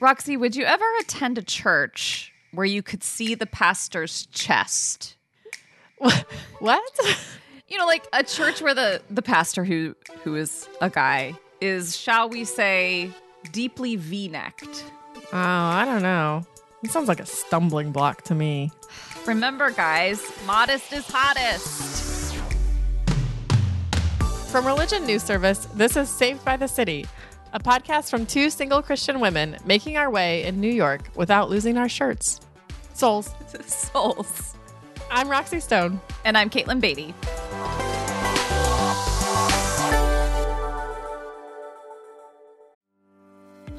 Roxy, 0.00 0.36
would 0.38 0.56
you 0.56 0.64
ever 0.64 0.84
attend 1.00 1.36
a 1.36 1.42
church 1.42 2.32
where 2.52 2.64
you 2.64 2.82
could 2.82 3.04
see 3.04 3.34
the 3.34 3.46
pastor's 3.46 4.26
chest? 4.26 5.16
What? 6.58 6.82
You 7.68 7.78
know, 7.78 7.86
like 7.86 8.06
a 8.12 8.22
church 8.22 8.60
where 8.60 8.74
the 8.74 9.00
the 9.08 9.22
pastor 9.22 9.64
who 9.64 9.94
who 10.24 10.34
is 10.36 10.68
a 10.82 10.90
guy 10.90 11.34
is, 11.60 11.96
shall 11.96 12.28
we 12.28 12.44
say, 12.44 13.10
deeply 13.52 13.96
V-necked. 13.96 14.84
Oh, 15.32 15.38
I 15.38 15.84
don't 15.86 16.02
know. 16.02 16.44
It 16.82 16.90
sounds 16.90 17.08
like 17.08 17.20
a 17.20 17.26
stumbling 17.26 17.92
block 17.92 18.22
to 18.22 18.34
me. 18.34 18.70
Remember, 19.26 19.70
guys, 19.70 20.22
modest 20.46 20.92
is 20.92 21.06
hottest. 21.08 22.34
From 24.50 24.66
Religion 24.66 25.06
News 25.06 25.22
Service, 25.22 25.66
this 25.74 25.96
is 25.96 26.08
Saved 26.08 26.44
by 26.44 26.56
the 26.56 26.66
City, 26.66 27.06
a 27.52 27.60
podcast 27.60 28.10
from 28.10 28.26
two 28.26 28.50
single 28.50 28.82
Christian 28.82 29.20
women 29.20 29.56
making 29.64 29.96
our 29.96 30.10
way 30.10 30.44
in 30.44 30.60
New 30.60 30.70
York 30.70 31.10
without 31.14 31.50
losing 31.50 31.76
our 31.76 31.88
shirts. 31.88 32.40
Souls. 32.94 33.34
Souls. 33.66 34.54
I'm 35.10 35.28
Roxy 35.28 35.60
Stone. 35.60 36.00
And 36.24 36.36
I'm 36.38 36.50
Katelyn 36.50 36.80
Beaty. 36.80 37.14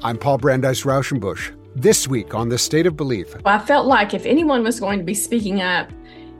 I'm 0.04 0.18
Paul 0.18 0.38
Brandeis 0.38 0.82
Rauschenbusch. 0.82 1.56
This 1.74 2.06
week 2.06 2.34
on 2.34 2.48
The 2.50 2.58
State 2.58 2.86
of 2.86 2.96
Belief, 2.96 3.34
I 3.46 3.58
felt 3.58 3.86
like 3.86 4.12
if 4.12 4.26
anyone 4.26 4.62
was 4.62 4.78
going 4.78 4.98
to 4.98 5.04
be 5.04 5.14
speaking 5.14 5.62
up, 5.62 5.90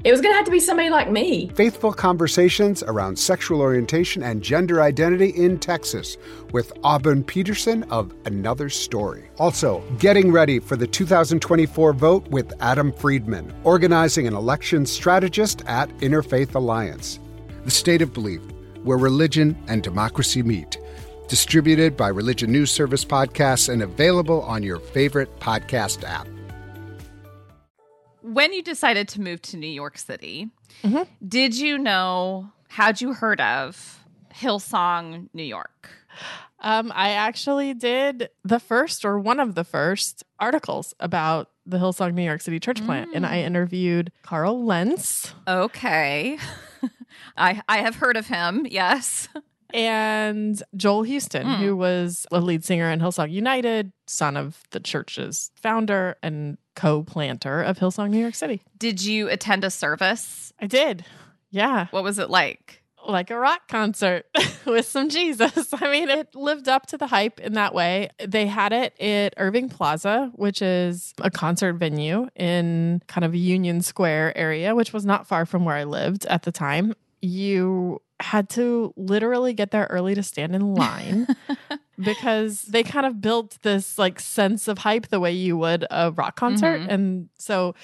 it 0.05 0.11
was 0.11 0.21
going 0.21 0.33
to 0.33 0.37
have 0.37 0.45
to 0.45 0.51
be 0.51 0.59
somebody 0.61 0.91
like 0.91 1.11
me. 1.11 1.49
faithful 1.55 1.93
conversations 1.93 2.83
around 2.83 3.17
sexual 3.19 3.61
orientation 3.61 4.23
and 4.23 4.43
gender 4.43 4.83
identity 4.83 5.31
in 5.31 5.59
Texas 5.59 6.17
with 6.53 6.73
Auburn 6.83 7.23
Peterson 7.23 7.85
of 7.85 8.13
Another 8.27 8.69
Story. 8.69 9.31
Also, 9.39 9.83
getting 9.99 10.33
ready 10.33 10.59
for 10.59 10.77
the 10.77 10.87
2024 10.87 11.93
vote 11.93 12.27
with 12.29 12.53
Adam 12.61 12.93
Friedman, 12.93 13.53
organizing 13.65 14.27
an 14.27 14.35
election 14.35 14.87
strategist 14.87 15.63
at 15.67 15.89
Interfaith 15.99 16.55
Alliance. 16.55 17.21
The 17.65 17.71
State 17.71 18.03
of 18.03 18.13
Belief, 18.13 18.41
where 18.83 18.99
religion 18.99 19.57
and 19.69 19.83
democracy 19.83 20.43
meet. 20.43 20.79
Distributed 21.29 21.97
by 21.97 22.09
Religion 22.09 22.51
News 22.51 22.71
Service 22.71 23.05
Podcasts 23.05 23.73
and 23.73 23.83
available 23.83 24.43
on 24.43 24.63
your 24.63 24.81
favorite 24.81 25.39
podcast 25.39 26.03
app. 26.05 26.27
When 28.23 28.53
you 28.53 28.63
decided 28.63 29.09
to 29.09 29.21
move 29.21 29.43
to 29.43 29.57
New 29.57 29.67
York 29.67 29.99
City, 29.99 30.49
mm-hmm. 30.83 31.03
did 31.27 31.57
you 31.57 31.79
know, 31.79 32.51
had 32.69 33.01
you 33.01 33.13
heard 33.13 33.41
of 33.41 34.05
Hillsong 34.35 35.29
New 35.35 35.43
York? 35.43 35.91
Um, 36.61 36.93
I 36.95 37.11
actually 37.11 37.75
did 37.75 38.31
the 38.45 38.61
first 38.61 39.05
or 39.05 39.19
one 39.19 39.41
of 39.41 39.57
the 39.57 39.65
first 39.65 40.23
articles 40.39 40.95
about 41.01 41.51
the 41.67 41.79
Hillsong 41.79 42.15
New 42.15 42.23
York 42.23 42.41
City 42.41 42.61
church 42.61 42.85
plant, 42.85 43.11
and 43.15 43.27
I 43.27 43.39
mm. 43.39 43.47
interviewed 43.47 44.13
Carl 44.23 44.65
Lentz 44.65 45.35
Okay. 45.47 46.39
I 47.37 47.63
I 47.69 47.79
have 47.79 47.97
heard 47.97 48.17
of 48.17 48.27
him, 48.27 48.67
yes. 48.69 49.29
and 49.75 50.63
Joel 50.77 51.03
Houston, 51.03 51.47
hmm. 51.47 51.63
who 51.63 51.77
was 51.77 52.27
a 52.31 52.41
lead 52.41 52.65
singer 52.65 52.91
in 52.91 53.01
Hillsong 53.01 53.31
United, 53.31 53.93
son 54.07 54.37
of 54.37 54.63
the 54.71 54.81
church's 54.81 55.51
founder 55.57 56.17
and 56.23 56.59
co-planter 56.75 57.63
of 57.63 57.79
Hillsong 57.79 58.11
New 58.11 58.19
York 58.19 58.35
City. 58.35 58.63
Did 58.79 59.03
you 59.05 59.29
attend 59.29 59.65
a 59.65 59.71
service? 59.71 60.53
I 60.61 60.67
did. 60.67 61.05
Yeah. 61.51 61.87
What 61.91 62.05
was 62.05 62.19
it 62.19 62.31
like? 62.31 62.83
like 63.09 63.31
a 63.31 63.39
rock 63.39 63.69
concert 63.69 64.27
with 64.67 64.87
some 64.87 65.09
Jesus. 65.09 65.69
I 65.73 65.91
mean, 65.91 66.09
it 66.09 66.35
lived 66.35 66.69
up 66.69 66.87
to 66.87 66.99
the 66.99 67.07
hype 67.07 67.41
in 67.41 67.55
that 67.55 67.75
way. 67.75 68.11
They 68.25 68.47
had 68.47 68.73
it 68.73 68.99
at 69.01 69.35
Irving 69.37 69.69
Plaza, 69.69 70.31
which 70.35 70.63
is 70.63 71.15
a 71.21 71.31
concert 71.31 71.75
venue 71.75 72.29
in 72.37 73.03
kind 73.07 73.25
of 73.25 73.35
Union 73.35 73.81
Square 73.81 74.37
area, 74.37 74.75
which 74.75 74.93
was 74.93 75.05
not 75.05 75.27
far 75.27 75.47
from 75.47 75.65
where 75.65 75.77
I 75.77 75.85
lived 75.85 76.27
at 76.27 76.43
the 76.43 76.53
time. 76.53 76.95
You 77.21 78.01
had 78.21 78.49
to 78.51 78.93
literally 78.97 79.53
get 79.53 79.71
there 79.71 79.87
early 79.91 80.15
to 80.15 80.23
stand 80.23 80.55
in 80.55 80.75
line 80.75 81.27
because 82.05 82.63
they 82.63 82.83
kind 82.83 83.07
of 83.07 83.21
built 83.21 83.59
this 83.63 83.99
like 83.99 84.21
sense 84.21 84.69
of 84.69 84.79
hype 84.79 85.09
the 85.09 85.21
way 85.21 85.33
you 85.33 85.57
would 85.57 85.87
a 85.91 86.11
rock 86.13 86.37
concert. 86.37 86.81
Mm-hmm. 86.81 86.91
And 86.91 87.29
so 87.39 87.75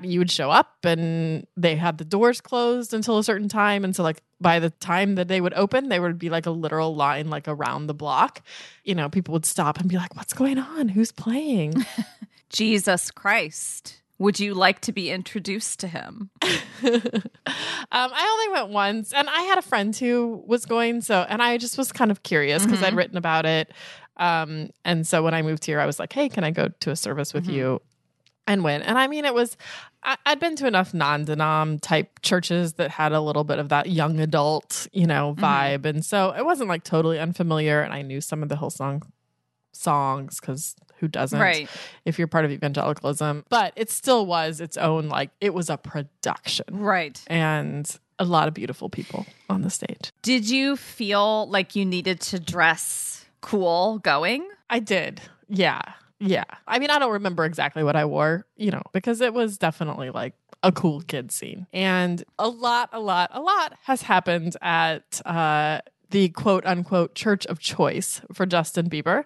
you 0.00 0.18
would 0.18 0.30
show 0.30 0.50
up 0.50 0.84
and 0.84 1.46
they 1.56 1.76
had 1.76 1.98
the 1.98 2.04
doors 2.04 2.40
closed 2.40 2.92
until 2.92 3.18
a 3.18 3.24
certain 3.24 3.48
time. 3.48 3.84
And 3.84 3.94
so, 3.94 4.02
like, 4.02 4.22
by 4.40 4.58
the 4.58 4.70
time 4.70 5.14
that 5.14 5.28
they 5.28 5.40
would 5.40 5.54
open, 5.54 5.88
there 5.88 6.02
would 6.02 6.18
be 6.18 6.30
like 6.30 6.46
a 6.46 6.50
literal 6.50 6.94
line, 6.94 7.30
like 7.30 7.46
around 7.46 7.86
the 7.86 7.94
block. 7.94 8.42
You 8.84 8.94
know, 8.94 9.08
people 9.08 9.32
would 9.32 9.46
stop 9.46 9.78
and 9.78 9.88
be 9.88 9.96
like, 9.96 10.16
What's 10.16 10.32
going 10.32 10.58
on? 10.58 10.88
Who's 10.88 11.12
playing? 11.12 11.74
Jesus 12.50 13.10
Christ. 13.10 14.01
Would 14.22 14.38
you 14.38 14.54
like 14.54 14.78
to 14.82 14.92
be 14.92 15.10
introduced 15.10 15.80
to 15.80 15.88
him? 15.88 16.30
um, 16.44 16.52
I 17.90 18.30
only 18.32 18.60
went 18.60 18.72
once, 18.72 19.12
and 19.12 19.28
I 19.28 19.40
had 19.42 19.58
a 19.58 19.62
friend 19.62 19.96
who 19.96 20.44
was 20.46 20.64
going. 20.64 21.00
So, 21.00 21.26
and 21.28 21.42
I 21.42 21.58
just 21.58 21.76
was 21.76 21.90
kind 21.90 22.12
of 22.12 22.22
curious 22.22 22.64
because 22.64 22.84
I'd 22.84 22.94
written 22.94 23.16
about 23.16 23.46
it. 23.46 23.72
Um, 24.18 24.70
and 24.84 25.04
so 25.04 25.24
when 25.24 25.34
I 25.34 25.42
moved 25.42 25.64
here, 25.64 25.80
I 25.80 25.86
was 25.86 25.98
like, 25.98 26.12
"Hey, 26.12 26.28
can 26.28 26.44
I 26.44 26.52
go 26.52 26.68
to 26.68 26.90
a 26.92 26.96
service 26.96 27.34
with 27.34 27.48
you?" 27.48 27.82
And 28.46 28.62
went. 28.62 28.84
And 28.86 28.96
I 28.96 29.08
mean, 29.08 29.24
it 29.24 29.34
was. 29.34 29.56
I, 30.04 30.16
I'd 30.24 30.38
been 30.38 30.54
to 30.56 30.68
enough 30.68 30.94
non-denom 30.94 31.80
type 31.80 32.22
churches 32.22 32.74
that 32.74 32.92
had 32.92 33.10
a 33.10 33.20
little 33.20 33.42
bit 33.42 33.58
of 33.58 33.70
that 33.70 33.90
young 33.90 34.20
adult, 34.20 34.86
you 34.92 35.08
know, 35.08 35.34
vibe, 35.36 35.84
and 35.84 36.04
so 36.04 36.30
it 36.30 36.44
wasn't 36.44 36.68
like 36.68 36.84
totally 36.84 37.18
unfamiliar. 37.18 37.82
And 37.82 37.92
I 37.92 38.02
knew 38.02 38.20
some 38.20 38.44
of 38.44 38.48
the 38.48 38.54
Hillsong 38.54 39.02
songs 39.72 40.40
because 40.40 40.74
who 40.98 41.08
doesn't? 41.08 41.38
Right. 41.40 41.68
If 42.04 42.18
you're 42.18 42.28
part 42.28 42.44
of 42.44 42.50
evangelicalism, 42.52 43.44
but 43.48 43.72
it 43.76 43.90
still 43.90 44.24
was 44.26 44.60
its 44.60 44.76
own 44.76 45.08
like 45.08 45.30
it 45.40 45.52
was 45.54 45.68
a 45.70 45.76
production 45.76 46.66
Right. 46.70 47.20
and 47.26 47.90
a 48.18 48.24
lot 48.24 48.46
of 48.46 48.54
beautiful 48.54 48.88
people 48.88 49.26
on 49.50 49.62
the 49.62 49.70
stage. 49.70 50.12
Did 50.22 50.48
you 50.48 50.76
feel 50.76 51.48
like 51.48 51.74
you 51.74 51.84
needed 51.84 52.20
to 52.20 52.38
dress 52.38 53.24
cool 53.40 53.98
going? 53.98 54.48
I 54.70 54.78
did. 54.78 55.20
Yeah. 55.48 55.80
Yeah. 56.20 56.44
I 56.68 56.78
mean, 56.78 56.90
I 56.90 57.00
don't 57.00 57.12
remember 57.12 57.44
exactly 57.44 57.82
what 57.82 57.96
I 57.96 58.04
wore, 58.04 58.46
you 58.56 58.70
know, 58.70 58.82
because 58.92 59.20
it 59.20 59.34
was 59.34 59.58
definitely 59.58 60.10
like 60.10 60.34
a 60.62 60.70
cool 60.70 61.00
kid 61.00 61.32
scene. 61.32 61.66
And 61.72 62.22
a 62.38 62.48
lot, 62.48 62.90
a 62.92 63.00
lot, 63.00 63.30
a 63.32 63.40
lot 63.40 63.74
has 63.82 64.02
happened 64.02 64.56
at 64.62 65.20
uh, 65.26 65.80
the 66.10 66.28
quote 66.28 66.64
unquote 66.64 67.16
church 67.16 67.44
of 67.46 67.58
choice 67.58 68.20
for 68.32 68.46
Justin 68.46 68.88
Bieber. 68.88 69.24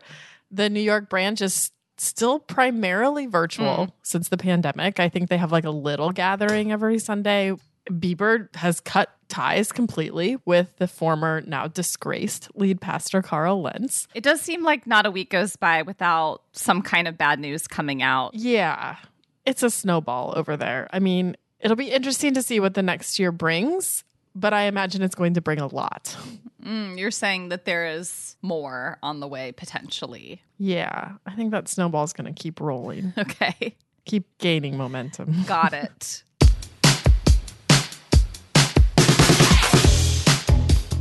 The 0.56 0.70
New 0.70 0.80
York 0.80 1.10
branch 1.10 1.42
is 1.42 1.70
still 1.98 2.38
primarily 2.38 3.26
virtual 3.26 3.86
mm. 3.86 3.92
since 4.02 4.28
the 4.28 4.36
pandemic. 4.36 4.98
I 4.98 5.08
think 5.08 5.28
they 5.28 5.36
have 5.36 5.52
like 5.52 5.64
a 5.64 5.70
little 5.70 6.12
gathering 6.12 6.72
every 6.72 6.98
Sunday. 6.98 7.52
Bieber 7.90 8.54
has 8.56 8.80
cut 8.80 9.10
ties 9.28 9.70
completely 9.70 10.38
with 10.44 10.74
the 10.78 10.88
former, 10.88 11.42
now 11.46 11.66
disgraced 11.66 12.48
lead 12.54 12.80
pastor 12.80 13.22
Carl 13.22 13.62
Lentz. 13.62 14.08
It 14.14 14.22
does 14.22 14.40
seem 14.40 14.62
like 14.62 14.86
not 14.86 15.04
a 15.06 15.10
week 15.10 15.30
goes 15.30 15.56
by 15.56 15.82
without 15.82 16.42
some 16.52 16.82
kind 16.82 17.06
of 17.06 17.18
bad 17.18 17.38
news 17.38 17.68
coming 17.68 18.02
out. 18.02 18.34
Yeah, 18.34 18.96
it's 19.44 19.62
a 19.62 19.70
snowball 19.70 20.32
over 20.36 20.56
there. 20.56 20.88
I 20.90 21.00
mean, 21.00 21.36
it'll 21.60 21.76
be 21.76 21.90
interesting 21.90 22.34
to 22.34 22.42
see 22.42 22.60
what 22.60 22.74
the 22.74 22.82
next 22.82 23.18
year 23.18 23.30
brings, 23.30 24.04
but 24.36 24.52
I 24.52 24.64
imagine 24.64 25.02
it's 25.02 25.14
going 25.14 25.34
to 25.34 25.40
bring 25.40 25.58
a 25.58 25.66
lot. 25.66 26.14
Mm, 26.62 26.98
you're 26.98 27.10
saying 27.10 27.48
that 27.48 27.64
there 27.64 27.86
is 27.86 28.36
more 28.42 28.98
on 29.02 29.20
the 29.20 29.26
way 29.26 29.52
potentially. 29.52 30.42
Yeah, 30.58 31.12
I 31.26 31.34
think 31.34 31.50
that 31.52 31.68
snowball's 31.68 32.12
going 32.12 32.32
to 32.32 32.40
keep 32.42 32.60
rolling, 32.60 33.12
Okay. 33.18 33.74
keep 34.04 34.26
gaining 34.38 34.76
momentum. 34.76 35.42
Got 35.46 35.72
it. 35.72 36.22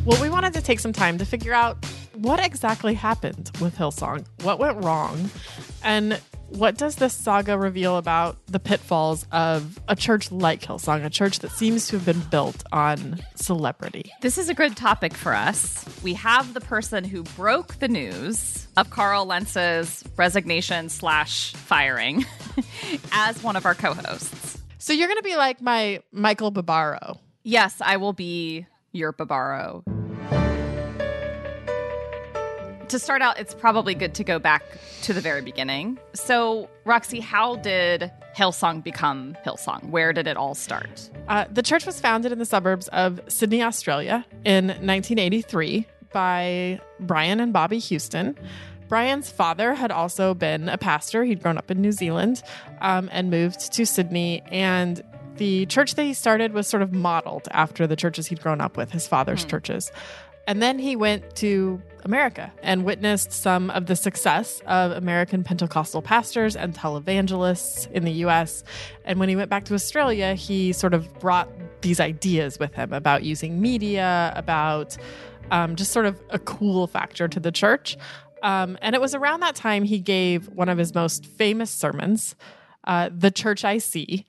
Well, 0.05 0.21
we 0.21 0.29
wanted 0.29 0.53
to 0.53 0.61
take 0.61 0.79
some 0.79 0.93
time 0.93 1.17
to 1.17 1.25
figure 1.25 1.53
out 1.53 1.83
what 2.17 2.43
exactly 2.43 2.93
happened 2.93 3.51
with 3.59 3.77
Hillsong, 3.77 4.25
what 4.43 4.59
went 4.59 4.83
wrong, 4.83 5.29
and 5.83 6.19
what 6.49 6.77
does 6.77 6.95
this 6.95 7.13
saga 7.13 7.57
reveal 7.57 7.97
about 7.97 8.37
the 8.47 8.59
pitfalls 8.59 9.25
of 9.31 9.79
a 9.87 9.95
church 9.95 10.31
like 10.31 10.61
Hillsong, 10.61 11.03
a 11.03 11.09
church 11.09 11.39
that 11.39 11.51
seems 11.51 11.87
to 11.87 11.97
have 11.97 12.05
been 12.05 12.21
built 12.29 12.63
on 12.71 13.19
celebrity? 13.35 14.11
This 14.21 14.37
is 14.37 14.49
a 14.49 14.53
good 14.53 14.77
topic 14.77 15.13
for 15.13 15.33
us. 15.33 15.83
We 16.03 16.13
have 16.13 16.53
the 16.53 16.61
person 16.61 17.03
who 17.03 17.23
broke 17.23 17.79
the 17.79 17.87
news 17.87 18.67
of 18.77 18.89
Carl 18.89 19.25
Lentz's 19.25 20.03
resignation 20.17 20.89
slash 20.89 21.53
firing 21.53 22.25
as 23.11 23.41
one 23.41 23.55
of 23.55 23.65
our 23.65 23.75
co-hosts. 23.75 24.61
So 24.77 24.93
you're 24.93 25.07
going 25.07 25.19
to 25.19 25.23
be 25.23 25.35
like 25.35 25.61
my 25.61 26.01
Michael 26.11 26.51
Barbaro. 26.51 27.19
Yes, 27.43 27.81
I 27.81 27.97
will 27.97 28.13
be 28.13 28.67
your 28.91 29.11
Barbaro. 29.11 29.83
To 32.89 32.99
start 32.99 33.21
out, 33.21 33.39
it's 33.39 33.53
probably 33.53 33.95
good 33.95 34.13
to 34.15 34.23
go 34.23 34.37
back 34.37 34.63
to 35.03 35.13
the 35.13 35.21
very 35.21 35.41
beginning. 35.41 35.97
So, 36.13 36.69
Roxy, 36.85 37.19
how 37.19 37.55
did 37.55 38.11
Hillsong 38.37 38.83
become 38.83 39.35
Hillsong? 39.45 39.89
Where 39.89 40.13
did 40.13 40.27
it 40.27 40.37
all 40.37 40.53
start? 40.53 41.09
Uh, 41.27 41.45
the 41.51 41.63
church 41.63 41.85
was 41.85 41.99
founded 41.99 42.31
in 42.31 42.37
the 42.39 42.45
suburbs 42.45 42.87
of 42.89 43.19
Sydney, 43.27 43.63
Australia 43.63 44.25
in 44.43 44.67
1983 44.67 45.87
by 46.11 46.79
Brian 46.99 47.39
and 47.39 47.51
Bobbie 47.51 47.79
Houston. 47.79 48.37
Brian's 48.87 49.29
father 49.29 49.73
had 49.73 49.91
also 49.91 50.33
been 50.33 50.69
a 50.69 50.77
pastor. 50.77 51.23
He'd 51.23 51.41
grown 51.41 51.57
up 51.57 51.71
in 51.71 51.81
New 51.81 51.91
Zealand 51.91 52.43
um, 52.81 53.09
and 53.11 53.31
moved 53.31 53.73
to 53.73 53.85
Sydney. 53.85 54.43
And 54.51 55.03
the 55.37 55.65
church 55.65 55.95
that 55.95 56.03
he 56.03 56.13
started 56.13 56.53
was 56.53 56.67
sort 56.67 56.83
of 56.83 56.93
modeled 56.93 57.47
after 57.51 57.87
the 57.87 57.95
churches 57.95 58.27
he'd 58.27 58.41
grown 58.41 58.61
up 58.61 58.77
with, 58.77 58.91
his 58.91 59.07
father's 59.07 59.43
churches. 59.43 59.91
And 60.47 60.61
then 60.61 60.77
he 60.79 60.95
went 60.95 61.35
to 61.37 61.81
America 62.03 62.53
and 62.61 62.85
witnessed 62.85 63.31
some 63.31 63.71
of 63.71 63.87
the 63.87 63.95
success 63.95 64.61
of 64.67 64.91
American 64.91 65.43
Pentecostal 65.43 66.03
pastors 66.03 66.55
and 66.55 66.73
televangelists 66.75 67.91
in 67.91 68.05
the 68.05 68.11
US. 68.25 68.63
And 69.05 69.19
when 69.19 69.27
he 69.27 69.35
went 69.35 69.49
back 69.49 69.65
to 69.65 69.73
Australia, 69.73 70.35
he 70.35 70.71
sort 70.71 70.93
of 70.93 71.11
brought 71.19 71.49
these 71.81 71.99
ideas 71.99 72.59
with 72.59 72.75
him 72.75 72.93
about 72.93 73.23
using 73.23 73.59
media, 73.59 74.31
about 74.35 74.95
um, 75.49 75.75
just 75.75 75.91
sort 75.91 76.05
of 76.05 76.21
a 76.29 76.39
cool 76.39 76.85
factor 76.85 77.27
to 77.27 77.39
the 77.39 77.51
church. 77.51 77.97
Um, 78.43 78.77
and 78.81 78.93
it 78.93 79.01
was 79.01 79.15
around 79.15 79.39
that 79.39 79.55
time 79.55 79.83
he 79.83 79.99
gave 79.99 80.47
one 80.49 80.69
of 80.69 80.77
his 80.77 80.93
most 80.93 81.25
famous 81.25 81.71
sermons, 81.71 82.35
uh, 82.83 83.09
The 83.11 83.31
Church 83.31 83.65
I 83.65 83.79
See 83.79 84.27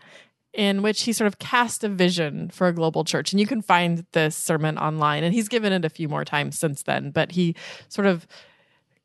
in 0.56 0.80
which 0.80 1.02
he 1.02 1.12
sort 1.12 1.28
of 1.28 1.38
cast 1.38 1.84
a 1.84 1.88
vision 1.88 2.48
for 2.48 2.66
a 2.66 2.72
global 2.72 3.04
church. 3.04 3.32
And 3.32 3.38
you 3.38 3.46
can 3.46 3.60
find 3.60 4.06
this 4.12 4.34
sermon 4.34 4.78
online, 4.78 5.22
and 5.22 5.34
he's 5.34 5.48
given 5.48 5.72
it 5.72 5.84
a 5.84 5.90
few 5.90 6.08
more 6.08 6.24
times 6.24 6.58
since 6.58 6.82
then. 6.82 7.10
But 7.10 7.32
he 7.32 7.54
sort 7.88 8.06
of 8.06 8.26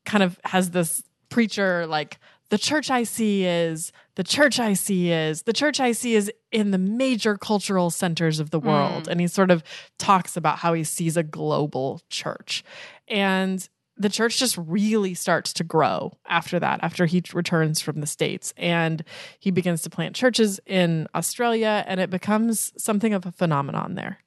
kind 0.05 0.23
of 0.23 0.39
has 0.45 0.71
this 0.71 1.03
preacher 1.29 1.85
like, 1.85 2.17
the 2.49 2.57
church 2.57 2.89
I 2.89 3.03
see 3.03 3.45
is, 3.45 3.91
the 4.15 4.23
church 4.23 4.59
I 4.59 4.73
see 4.73 5.11
is, 5.11 5.43
the 5.43 5.53
church 5.53 5.79
I 5.79 5.91
see 5.91 6.15
is 6.15 6.31
in 6.51 6.71
the 6.71 6.77
major 6.77 7.37
cultural 7.37 7.89
centers 7.89 8.39
of 8.39 8.49
the 8.49 8.59
world. 8.59 9.03
Mm. 9.03 9.07
And 9.07 9.21
he 9.21 9.27
sort 9.27 9.51
of 9.51 9.63
talks 9.97 10.35
about 10.35 10.59
how 10.59 10.73
he 10.73 10.83
sees 10.83 11.15
a 11.15 11.23
global 11.23 12.01
church. 12.09 12.63
And 13.07 13.67
the 14.01 14.09
church 14.09 14.37
just 14.37 14.57
really 14.57 15.13
starts 15.13 15.53
to 15.53 15.63
grow 15.63 16.17
after 16.25 16.59
that, 16.59 16.79
after 16.81 17.05
he 17.05 17.23
returns 17.33 17.79
from 17.81 18.01
the 18.01 18.07
States. 18.07 18.53
And 18.57 19.03
he 19.39 19.51
begins 19.51 19.81
to 19.83 19.89
plant 19.89 20.15
churches 20.15 20.59
in 20.65 21.07
Australia, 21.13 21.83
and 21.87 21.99
it 21.99 22.09
becomes 22.09 22.73
something 22.81 23.13
of 23.13 23.25
a 23.25 23.31
phenomenon 23.31 23.95
there. 23.95 24.19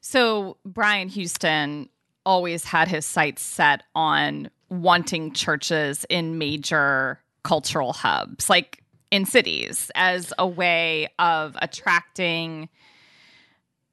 So 0.00 0.56
Brian 0.64 1.08
Houston 1.08 1.88
always 2.24 2.64
had 2.64 2.88
his 2.88 3.06
sights 3.06 3.42
set 3.42 3.82
on 3.94 4.50
wanting 4.68 5.32
churches 5.32 6.04
in 6.08 6.38
major 6.38 7.20
cultural 7.42 7.92
hubs, 7.92 8.50
like 8.50 8.82
in 9.10 9.24
cities, 9.24 9.90
as 9.94 10.32
a 10.38 10.46
way 10.46 11.08
of 11.18 11.56
attracting 11.62 12.68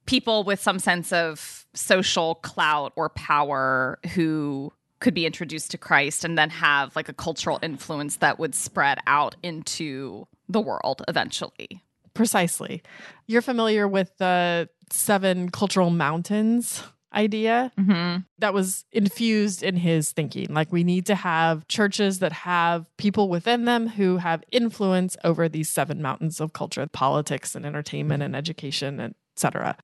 people 0.06 0.44
with 0.44 0.60
some 0.60 0.78
sense 0.78 1.12
of 1.12 1.66
social 1.74 2.36
clout 2.36 2.92
or 2.96 3.08
power 3.10 3.98
who 4.14 4.72
could 5.00 5.12
be 5.14 5.26
introduced 5.26 5.70
to 5.72 5.78
Christ 5.78 6.24
and 6.24 6.38
then 6.38 6.48
have 6.50 6.96
like 6.96 7.08
a 7.08 7.12
cultural 7.12 7.58
influence 7.62 8.16
that 8.18 8.38
would 8.38 8.54
spread 8.54 8.98
out 9.06 9.36
into 9.42 10.26
the 10.48 10.60
world 10.60 11.02
eventually. 11.06 11.82
Precisely. 12.14 12.82
You're 13.26 13.42
familiar 13.42 13.86
with 13.86 14.16
the 14.16 14.70
seven 14.90 15.50
cultural 15.50 15.90
mountains 15.90 16.82
idea 17.14 17.72
Mm-hmm. 17.78 18.20
that 18.38 18.54
was 18.54 18.84
infused 18.92 19.62
in 19.62 19.76
his 19.76 20.12
thinking. 20.12 20.48
Like, 20.52 20.70
we 20.72 20.84
need 20.84 21.06
to 21.06 21.14
have 21.14 21.66
churches 21.68 22.18
that 22.20 22.32
have 22.32 22.88
people 22.96 23.28
within 23.28 23.64
them 23.64 23.88
who 23.88 24.16
have 24.18 24.42
influence 24.50 25.16
over 25.24 25.48
these 25.48 25.68
seven 25.68 26.00
mountains 26.02 26.40
of 26.40 26.52
culture 26.52 26.86
politics 26.92 27.54
and 27.54 27.64
entertainment 27.66 28.22
and 28.22 28.34
education, 28.36 29.14
etc. 29.34 29.76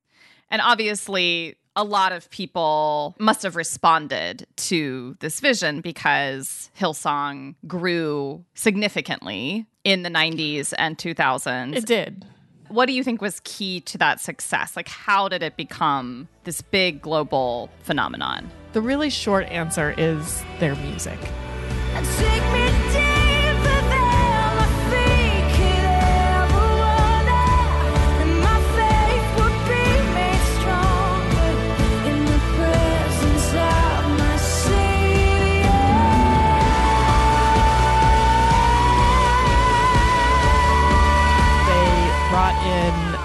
And 0.52 0.60
obviously, 0.60 1.56
a 1.74 1.82
lot 1.82 2.12
of 2.12 2.28
people 2.30 3.16
must 3.18 3.42
have 3.42 3.56
responded 3.56 4.46
to 4.56 5.16
this 5.20 5.40
vision 5.40 5.80
because 5.80 6.70
Hillsong 6.78 7.54
grew 7.66 8.44
significantly 8.54 9.66
in 9.82 10.02
the 10.02 10.10
90s 10.10 10.74
and 10.76 10.98
2000s. 10.98 11.74
It 11.74 11.86
did. 11.86 12.26
what 12.68 12.86
do 12.86 12.92
you 12.92 13.02
think 13.02 13.22
was 13.22 13.40
key 13.44 13.80
to 13.80 13.98
that 13.98 14.20
success? 14.20 14.76
Like, 14.76 14.88
how 14.88 15.28
did 15.28 15.42
it 15.42 15.56
become 15.56 16.28
this 16.44 16.60
big 16.60 17.00
global 17.00 17.70
phenomenon? 17.80 18.50
The 18.74 18.82
really 18.82 19.10
short 19.10 19.46
answer 19.46 19.94
is 19.96 20.44
their 20.60 20.74
music. 20.76 21.18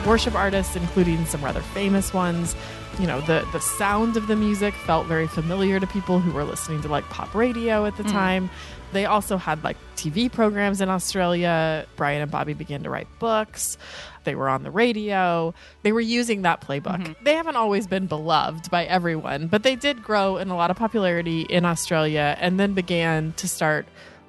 Worship 0.08 0.36
artists, 0.36 0.76
including 0.76 1.26
some 1.26 1.44
rather 1.44 1.62
famous 1.62 2.14
ones. 2.14 2.56
You 3.00 3.08
know, 3.08 3.20
the 3.22 3.48
the 3.52 3.60
sound 3.60 4.16
of 4.18 4.28
the 4.28 4.36
music 4.36 4.74
felt 4.74 5.06
very 5.06 5.28
familiar 5.28 5.80
to 5.80 5.86
people 5.88 6.20
who 6.20 6.32
were 6.32 6.46
listening 6.46 6.82
to 6.82 6.88
like 6.88 7.04
pop 7.10 7.36
radio 7.36 7.86
at 7.86 7.98
the 7.98 8.04
mm. 8.04 8.12
time. 8.12 8.50
They 8.94 9.06
also 9.06 9.36
had 9.36 9.64
like 9.64 9.76
TV 9.98 10.32
programs 10.32 10.80
in 10.80 10.90
Australia. 10.90 11.86
Brian 11.98 12.22
and 12.22 12.32
Bobby 12.32 12.54
began 12.54 12.84
to 12.84 12.90
write 12.90 13.08
books. 13.20 13.78
They 14.24 14.34
were 14.34 14.48
on 14.48 14.64
the 14.64 14.72
radio. 14.72 15.54
They 15.84 15.92
were 15.92 16.02
using 16.02 16.44
that 16.44 16.62
playbook. 16.62 17.04
Mm-hmm. 17.04 17.24
They 17.24 17.36
haven't 17.36 17.58
always 17.58 17.86
been 17.86 18.08
beloved 18.08 18.72
by 18.72 18.86
everyone, 18.86 19.48
but 19.48 19.64
they 19.64 19.76
did 19.76 20.04
grow 20.04 20.38
in 20.38 20.50
a 20.50 20.56
lot 20.56 20.72
of 20.72 20.78
popularity 20.78 21.42
in 21.42 21.66
Australia 21.66 22.38
and 22.40 22.60
then 22.60 22.74
began 22.74 23.34
to 23.34 23.48
start 23.48 23.88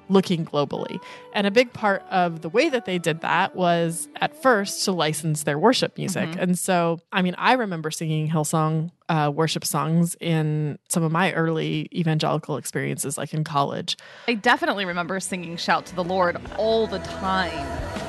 looking 0.09 0.45
globally. 0.45 0.99
And 1.33 1.47
a 1.47 1.51
big 1.51 1.71
part 1.71 2.03
of 2.09 2.41
the 2.41 2.49
way 2.49 2.69
that 2.69 2.85
they 2.85 2.97
did 2.97 3.21
that 3.21 3.55
was 3.55 4.07
at 4.17 4.41
first 4.41 4.83
to 4.85 4.91
license 4.91 5.43
their 5.43 5.57
worship 5.57 5.97
music. 5.97 6.29
And 6.37 6.57
so, 6.57 6.99
I 7.11 7.21
mean, 7.21 7.35
I 7.37 7.53
remember 7.53 7.91
singing 7.91 8.29
Hillsong 8.29 8.91
uh, 9.07 9.31
worship 9.33 9.65
songs 9.65 10.15
in 10.19 10.77
some 10.89 11.03
of 11.03 11.11
my 11.11 11.31
early 11.33 11.89
evangelical 11.93 12.57
experiences, 12.57 13.17
like 13.17 13.33
in 13.33 13.43
college. 13.43 13.97
I 14.27 14.33
definitely 14.35 14.85
remember 14.85 15.19
singing 15.19 15.57
Shout 15.57 15.85
to 15.87 15.95
the 15.95 16.03
Lord 16.03 16.39
all 16.57 16.87
the 16.87 16.99
time. 16.99 17.51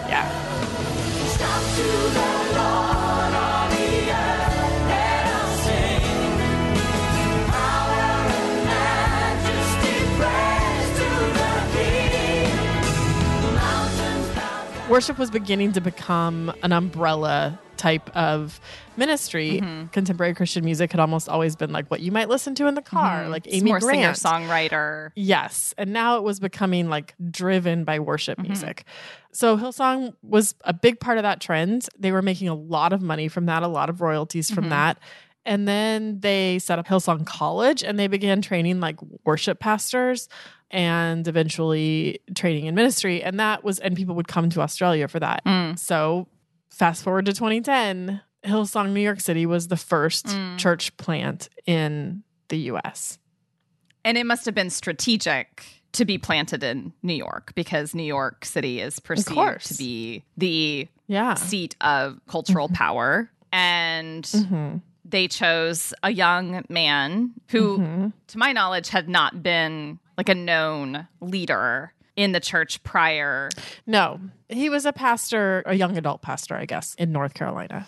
Yeah. 0.08 0.26
Worship 14.90 15.18
was 15.18 15.30
beginning 15.30 15.70
to 15.74 15.80
become 15.80 16.52
an 16.64 16.72
umbrella 16.72 17.60
type 17.76 18.10
of 18.16 18.58
ministry. 18.96 19.60
Mm-hmm. 19.60 19.86
Contemporary 19.86 20.34
Christian 20.34 20.64
music 20.64 20.90
had 20.90 20.98
almost 20.98 21.28
always 21.28 21.54
been 21.54 21.70
like 21.70 21.88
what 21.92 22.00
you 22.00 22.10
might 22.10 22.28
listen 22.28 22.56
to 22.56 22.66
in 22.66 22.74
the 22.74 22.82
car, 22.82 23.20
mm-hmm. 23.20 23.30
like 23.30 23.46
It's 23.46 23.54
Amy 23.54 23.70
more 23.70 23.78
Grant. 23.78 24.16
singer 24.16 24.32
songwriter. 24.32 25.12
Yes. 25.14 25.74
And 25.78 25.92
now 25.92 26.16
it 26.16 26.24
was 26.24 26.40
becoming 26.40 26.88
like 26.88 27.14
driven 27.30 27.84
by 27.84 28.00
worship 28.00 28.38
mm-hmm. 28.38 28.48
music. 28.48 28.84
So 29.30 29.56
Hillsong 29.56 30.12
was 30.24 30.56
a 30.64 30.72
big 30.72 30.98
part 30.98 31.18
of 31.18 31.22
that 31.22 31.40
trend. 31.40 31.88
They 31.96 32.10
were 32.10 32.20
making 32.20 32.48
a 32.48 32.54
lot 32.56 32.92
of 32.92 33.00
money 33.00 33.28
from 33.28 33.46
that, 33.46 33.62
a 33.62 33.68
lot 33.68 33.90
of 33.90 34.00
royalties 34.00 34.50
from 34.50 34.70
that. 34.70 34.98
And 35.46 35.68
then 35.68 36.18
they 36.18 36.58
set 36.58 36.80
up 36.80 36.88
Hillsong 36.88 37.26
College 37.26 37.84
and 37.84 37.96
they 37.96 38.08
began 38.08 38.42
training 38.42 38.80
like 38.80 38.96
worship 39.24 39.60
pastors 39.60 40.28
and 40.70 41.26
eventually 41.26 42.20
training 42.34 42.66
in 42.66 42.74
ministry. 42.74 43.22
And 43.22 43.40
that 43.40 43.64
was, 43.64 43.78
and 43.78 43.96
people 43.96 44.14
would 44.14 44.28
come 44.28 44.50
to 44.50 44.60
Australia 44.60 45.08
for 45.08 45.20
that. 45.20 45.44
Mm. 45.44 45.78
So 45.78 46.28
fast 46.70 47.02
forward 47.02 47.26
to 47.26 47.32
2010, 47.32 48.20
Hillsong 48.44 48.92
New 48.92 49.00
York 49.00 49.20
City 49.20 49.46
was 49.46 49.68
the 49.68 49.76
first 49.76 50.26
mm. 50.26 50.58
church 50.58 50.96
plant 50.96 51.48
in 51.66 52.22
the 52.48 52.58
US. 52.72 53.18
And 54.04 54.16
it 54.16 54.24
must 54.24 54.46
have 54.46 54.54
been 54.54 54.70
strategic 54.70 55.64
to 55.92 56.04
be 56.04 56.18
planted 56.18 56.62
in 56.62 56.92
New 57.02 57.14
York 57.14 57.52
because 57.54 57.94
New 57.94 58.04
York 58.04 58.44
City 58.44 58.80
is 58.80 59.00
perceived 59.00 59.66
to 59.66 59.74
be 59.74 60.24
the 60.36 60.88
Yeah. 61.08 61.34
seat 61.34 61.74
of 61.80 62.20
cultural 62.28 62.68
mm-hmm. 62.68 62.76
power. 62.76 63.30
And 63.52 64.24
mm-hmm. 64.24 64.76
they 65.04 65.26
chose 65.26 65.92
a 66.04 66.12
young 66.12 66.64
man 66.68 67.32
who, 67.48 67.78
mm-hmm. 67.78 68.08
to 68.28 68.38
my 68.38 68.52
knowledge, 68.52 68.88
had 68.88 69.08
not 69.08 69.42
been 69.42 69.98
like 70.20 70.28
a 70.28 70.34
known 70.34 71.08
leader 71.20 71.92
in 72.16 72.32
the 72.32 72.40
church 72.40 72.82
prior. 72.82 73.48
No, 73.86 74.20
he 74.50 74.68
was 74.68 74.84
a 74.84 74.92
pastor, 74.92 75.62
a 75.64 75.74
young 75.74 75.96
adult 75.96 76.20
pastor, 76.20 76.54
I 76.54 76.66
guess, 76.66 76.94
in 76.98 77.12
North 77.12 77.32
Carolina. 77.34 77.86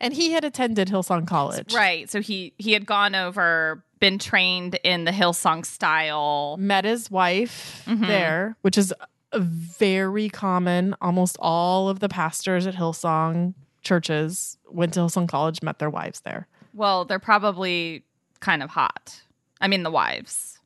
And 0.00 0.14
he 0.14 0.32
had 0.32 0.44
attended 0.44 0.88
Hillsong 0.88 1.26
College. 1.26 1.74
Right. 1.74 2.08
So 2.08 2.20
he 2.22 2.54
he 2.56 2.72
had 2.72 2.86
gone 2.86 3.14
over, 3.14 3.84
been 4.00 4.18
trained 4.18 4.78
in 4.84 5.04
the 5.04 5.10
Hillsong 5.10 5.66
style. 5.66 6.56
Met 6.58 6.84
his 6.86 7.10
wife 7.10 7.82
Mm-hmm. 7.86 8.06
there, 8.06 8.56
which 8.62 8.78
is 8.78 8.94
very 9.34 10.30
common. 10.30 10.94
Almost 11.02 11.36
all 11.40 11.88
of 11.90 12.00
the 12.00 12.08
pastors 12.08 12.66
at 12.66 12.74
Hillsong 12.74 13.52
churches 13.82 14.56
went 14.70 14.94
to 14.94 15.00
Hillsong 15.00 15.28
College, 15.28 15.62
met 15.62 15.78
their 15.78 15.90
wives 15.90 16.20
there. 16.20 16.46
Well, 16.72 17.04
they're 17.04 17.18
probably 17.18 18.04
kind 18.40 18.62
of 18.62 18.70
hot. 18.70 19.22
I 19.60 19.68
mean, 19.68 19.82
the 19.82 19.90
wives. 19.90 20.58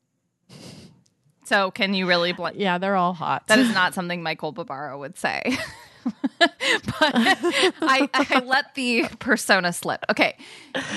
So 1.49 1.71
can 1.71 1.95
you 1.95 2.07
really 2.07 2.33
blame? 2.33 2.55
Yeah, 2.57 2.76
they're 2.76 2.97
all 2.97 3.14
hot. 3.14 3.47
That 3.47 3.59
is 3.59 3.73
not 3.73 3.95
something 3.95 4.23
Michael 4.23 4.52
Barbaro 4.52 4.99
would 4.99 5.17
say. 5.17 5.57
but 6.38 6.52
I, 7.00 8.09
I 8.12 8.43
let 8.45 8.75
the 8.75 9.07
persona 9.19 9.73
slip. 9.73 10.05
Okay, 10.11 10.37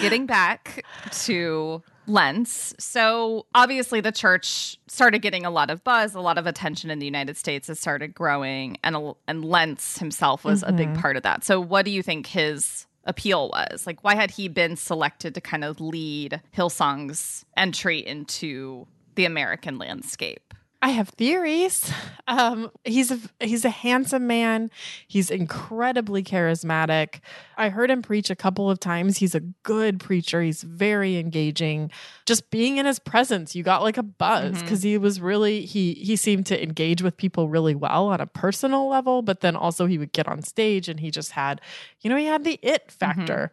getting 0.02 0.26
back 0.26 0.84
to 1.24 1.82
Lentz. 2.06 2.76
So 2.80 3.46
obviously, 3.56 4.02
the 4.02 4.12
church 4.12 4.78
started 4.88 5.20
getting 5.20 5.46
a 5.46 5.50
lot 5.50 5.70
of 5.70 5.86
buzz, 5.86 6.16
a 6.16 6.20
lot 6.20 6.38
of 6.38 6.46
attention 6.46 6.90
in 6.90 7.00
the 7.00 7.06
United 7.06 7.38
States. 7.38 7.70
It 7.70 7.78
started 7.78 8.14
growing, 8.14 8.78
and 8.84 9.16
and 9.30 9.46
Lentz 9.46 10.00
himself 10.00 10.44
was 10.44 10.64
a 10.64 10.74
big 10.74 10.90
mm-hmm. 10.90 11.02
part 11.02 11.16
of 11.16 11.24
that. 11.24 11.46
So, 11.46 11.62
what 11.62 11.86
do 11.86 11.92
you 11.92 12.04
think 12.04 12.28
his 12.28 12.88
appeal 13.06 13.50
was? 13.50 13.88
Like, 13.88 14.04
why 14.04 14.16
had 14.16 14.32
he 14.32 14.50
been 14.50 14.76
selected 14.76 15.34
to 15.36 15.42
kind 15.42 15.64
of 15.64 15.80
lead 15.80 16.42
Hillsong's 16.52 17.46
entry 17.56 18.00
into 18.06 18.86
the 19.16 19.26
American 19.26 19.78
landscape? 19.78 20.54
I 20.84 20.90
have 20.90 21.10
theories. 21.10 21.92
Um, 22.28 22.72
he's 22.86 23.12
a 23.12 23.20
he's 23.40 23.66
a 23.66 23.70
handsome 23.70 24.26
man. 24.26 24.72
He's 25.08 25.30
incredibly 25.30 26.24
charismatic. 26.24 27.20
I 27.58 27.70
heard 27.70 27.92
him 27.92 28.02
preach 28.02 28.30
a 28.30 28.36
couple 28.36 28.70
of 28.70 28.80
times. 28.80 29.18
He's 29.18 29.36
a 29.36 29.42
good 29.42 30.00
preacher. 30.00 30.42
He's 30.42 30.64
very 30.64 31.18
engaging. 31.18 31.92
Just 32.26 32.50
being 32.50 32.78
in 32.78 32.86
his 32.86 33.00
presence, 33.00 33.56
you 33.56 33.64
got 33.64 33.84
like 33.84 33.98
a 33.98 34.04
buzz 34.04 34.62
because 34.62 34.82
he 34.82 34.98
was 34.98 35.22
really 35.22 35.66
he 35.66 35.94
he 35.96 36.16
seemed 36.16 36.48
to 36.48 36.64
engage 36.64 37.04
with 37.04 37.18
people 37.18 37.48
really 37.50 37.76
well 37.76 38.08
on 38.08 38.22
a 38.22 38.26
personal 38.26 38.88
level. 38.88 39.22
But 39.22 39.42
then 39.42 39.56
also 39.56 39.86
he 39.86 39.98
would 39.98 40.14
get 40.14 40.28
on 40.28 40.42
stage 40.42 40.88
and 40.88 41.00
he 41.00 41.12
just 41.12 41.32
had, 41.32 41.62
you 42.00 42.10
know, 42.10 42.16
he 42.16 42.26
had 42.26 42.44
the 42.44 42.60
it 42.64 42.92
factor. 42.92 43.52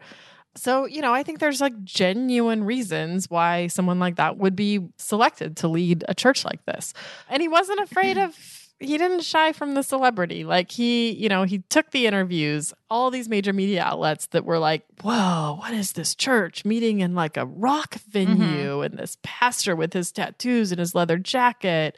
So, 0.57 0.87
you 0.87 1.01
know, 1.01 1.15
I 1.15 1.23
think 1.23 1.39
there's 1.39 1.61
like 1.61 1.85
genuine 1.85 2.65
reasons 2.65 3.31
why 3.31 3.69
someone 3.69 3.99
like 3.99 4.17
that 4.17 4.39
would 4.39 4.57
be 4.57 4.81
selected 4.97 5.57
to 5.59 5.69
lead 5.69 6.05
a 6.09 6.15
church 6.15 6.45
like 6.45 6.65
this. 6.65 6.95
And 7.29 7.41
he 7.41 7.49
wasn't 7.49 7.81
afraid 7.81 8.19
of, 8.19 8.37
he 8.81 8.97
didn't 8.97 9.23
shy 9.23 9.53
from 9.53 9.75
the 9.75 9.83
celebrity. 9.83 10.45
Like 10.45 10.71
he, 10.71 11.11
you 11.13 11.29
know, 11.29 11.43
he 11.43 11.59
took 11.69 11.91
the 11.91 12.07
interviews, 12.07 12.73
all 12.91 13.11
these 13.11 13.29
major 13.29 13.53
media 13.53 13.83
outlets 13.83 14.27
that 14.29 14.45
were 14.45 14.59
like, 14.59 14.85
whoa, 15.03 15.57
what 15.59 15.73
is 15.75 15.93
this 15.93 16.15
church 16.15 16.65
meeting 16.65 17.01
in 17.01 17.15
like 17.15 17.37
a 17.37 17.47
rock 17.47 17.95
venue 18.09 18.83
and 18.83 18.99
this 18.99 19.17
pastor 19.23 19.75
with 19.75 19.93
his 19.93 20.13
tattoos 20.13 20.71
and 20.71 20.79
his 20.79 20.95
leather 20.95 21.19
jacket. 21.19 21.97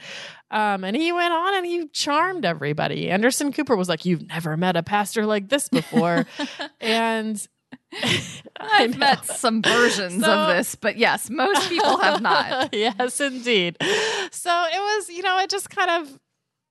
Um, 0.51 0.85
and 0.85 0.97
he 0.97 1.13
went 1.13 1.33
on 1.33 1.55
and 1.55 1.67
he 1.67 1.87
charmed 1.89 2.45
everybody. 2.45 3.11
Anderson 3.11 3.53
Cooper 3.53 3.77
was 3.77 3.89
like, 3.89 4.05
You've 4.05 4.27
never 4.27 4.57
met 4.57 4.77
a 4.77 4.83
pastor 4.83 5.27
like 5.27 5.49
this 5.49 5.69
before. 5.69 6.27
and 6.81 7.47
I've 8.61 8.97
met 8.99 9.25
some 9.27 9.63
versions 9.63 10.23
So- 10.25 10.33
of 10.33 10.49
this, 10.57 10.75
but 10.75 10.97
yes, 10.97 11.29
most 11.31 11.69
people 11.69 11.99
have 11.99 12.21
not. 12.21 12.71
yes, 12.75 13.21
indeed. 13.21 13.77
So 13.81 14.51
it 14.73 14.79
was, 14.81 15.09
you 15.09 15.23
know, 15.23 15.39
it 15.39 15.51
just 15.51 15.71
kind 15.71 15.91
of, 15.91 16.19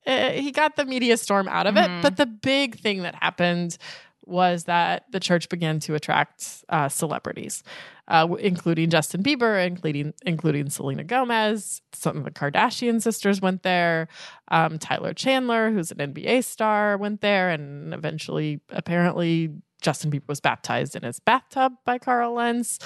uh, 0.07 0.31
he 0.31 0.51
got 0.51 0.75
the 0.75 0.85
media 0.85 1.17
storm 1.17 1.47
out 1.47 1.67
of 1.67 1.77
it. 1.77 1.89
But 2.01 2.17
the 2.17 2.25
big 2.25 2.79
thing 2.79 3.01
that 3.03 3.15
happened 3.15 3.77
was 4.25 4.65
that 4.65 5.05
the 5.11 5.19
church 5.19 5.49
began 5.49 5.79
to 5.81 5.95
attract 5.95 6.63
uh, 6.69 6.87
celebrities, 6.87 7.63
uh, 8.09 8.27
including 8.39 8.89
Justin 8.89 9.23
Bieber, 9.23 9.65
including 9.65 10.13
including 10.25 10.69
Selena 10.69 11.03
Gomez. 11.03 11.81
Some 11.93 12.17
of 12.17 12.23
the 12.23 12.31
Kardashian 12.31 13.01
sisters 13.01 13.41
went 13.41 13.63
there. 13.63 14.07
Um, 14.49 14.79
Tyson 14.79 15.15
Chandler, 15.15 15.71
who's 15.71 15.91
an 15.91 15.97
NBA 15.97 16.43
star, 16.43 16.97
went 16.97 17.21
there, 17.21 17.49
and 17.49 17.93
eventually, 17.93 18.61
apparently, 18.69 19.51
Justin 19.81 20.11
Bieber 20.11 20.27
was 20.27 20.39
baptized 20.39 20.95
in 20.95 21.03
his 21.03 21.19
bathtub 21.19 21.73
by 21.85 21.97
Carl 21.97 22.33
Lentz. 22.33 22.79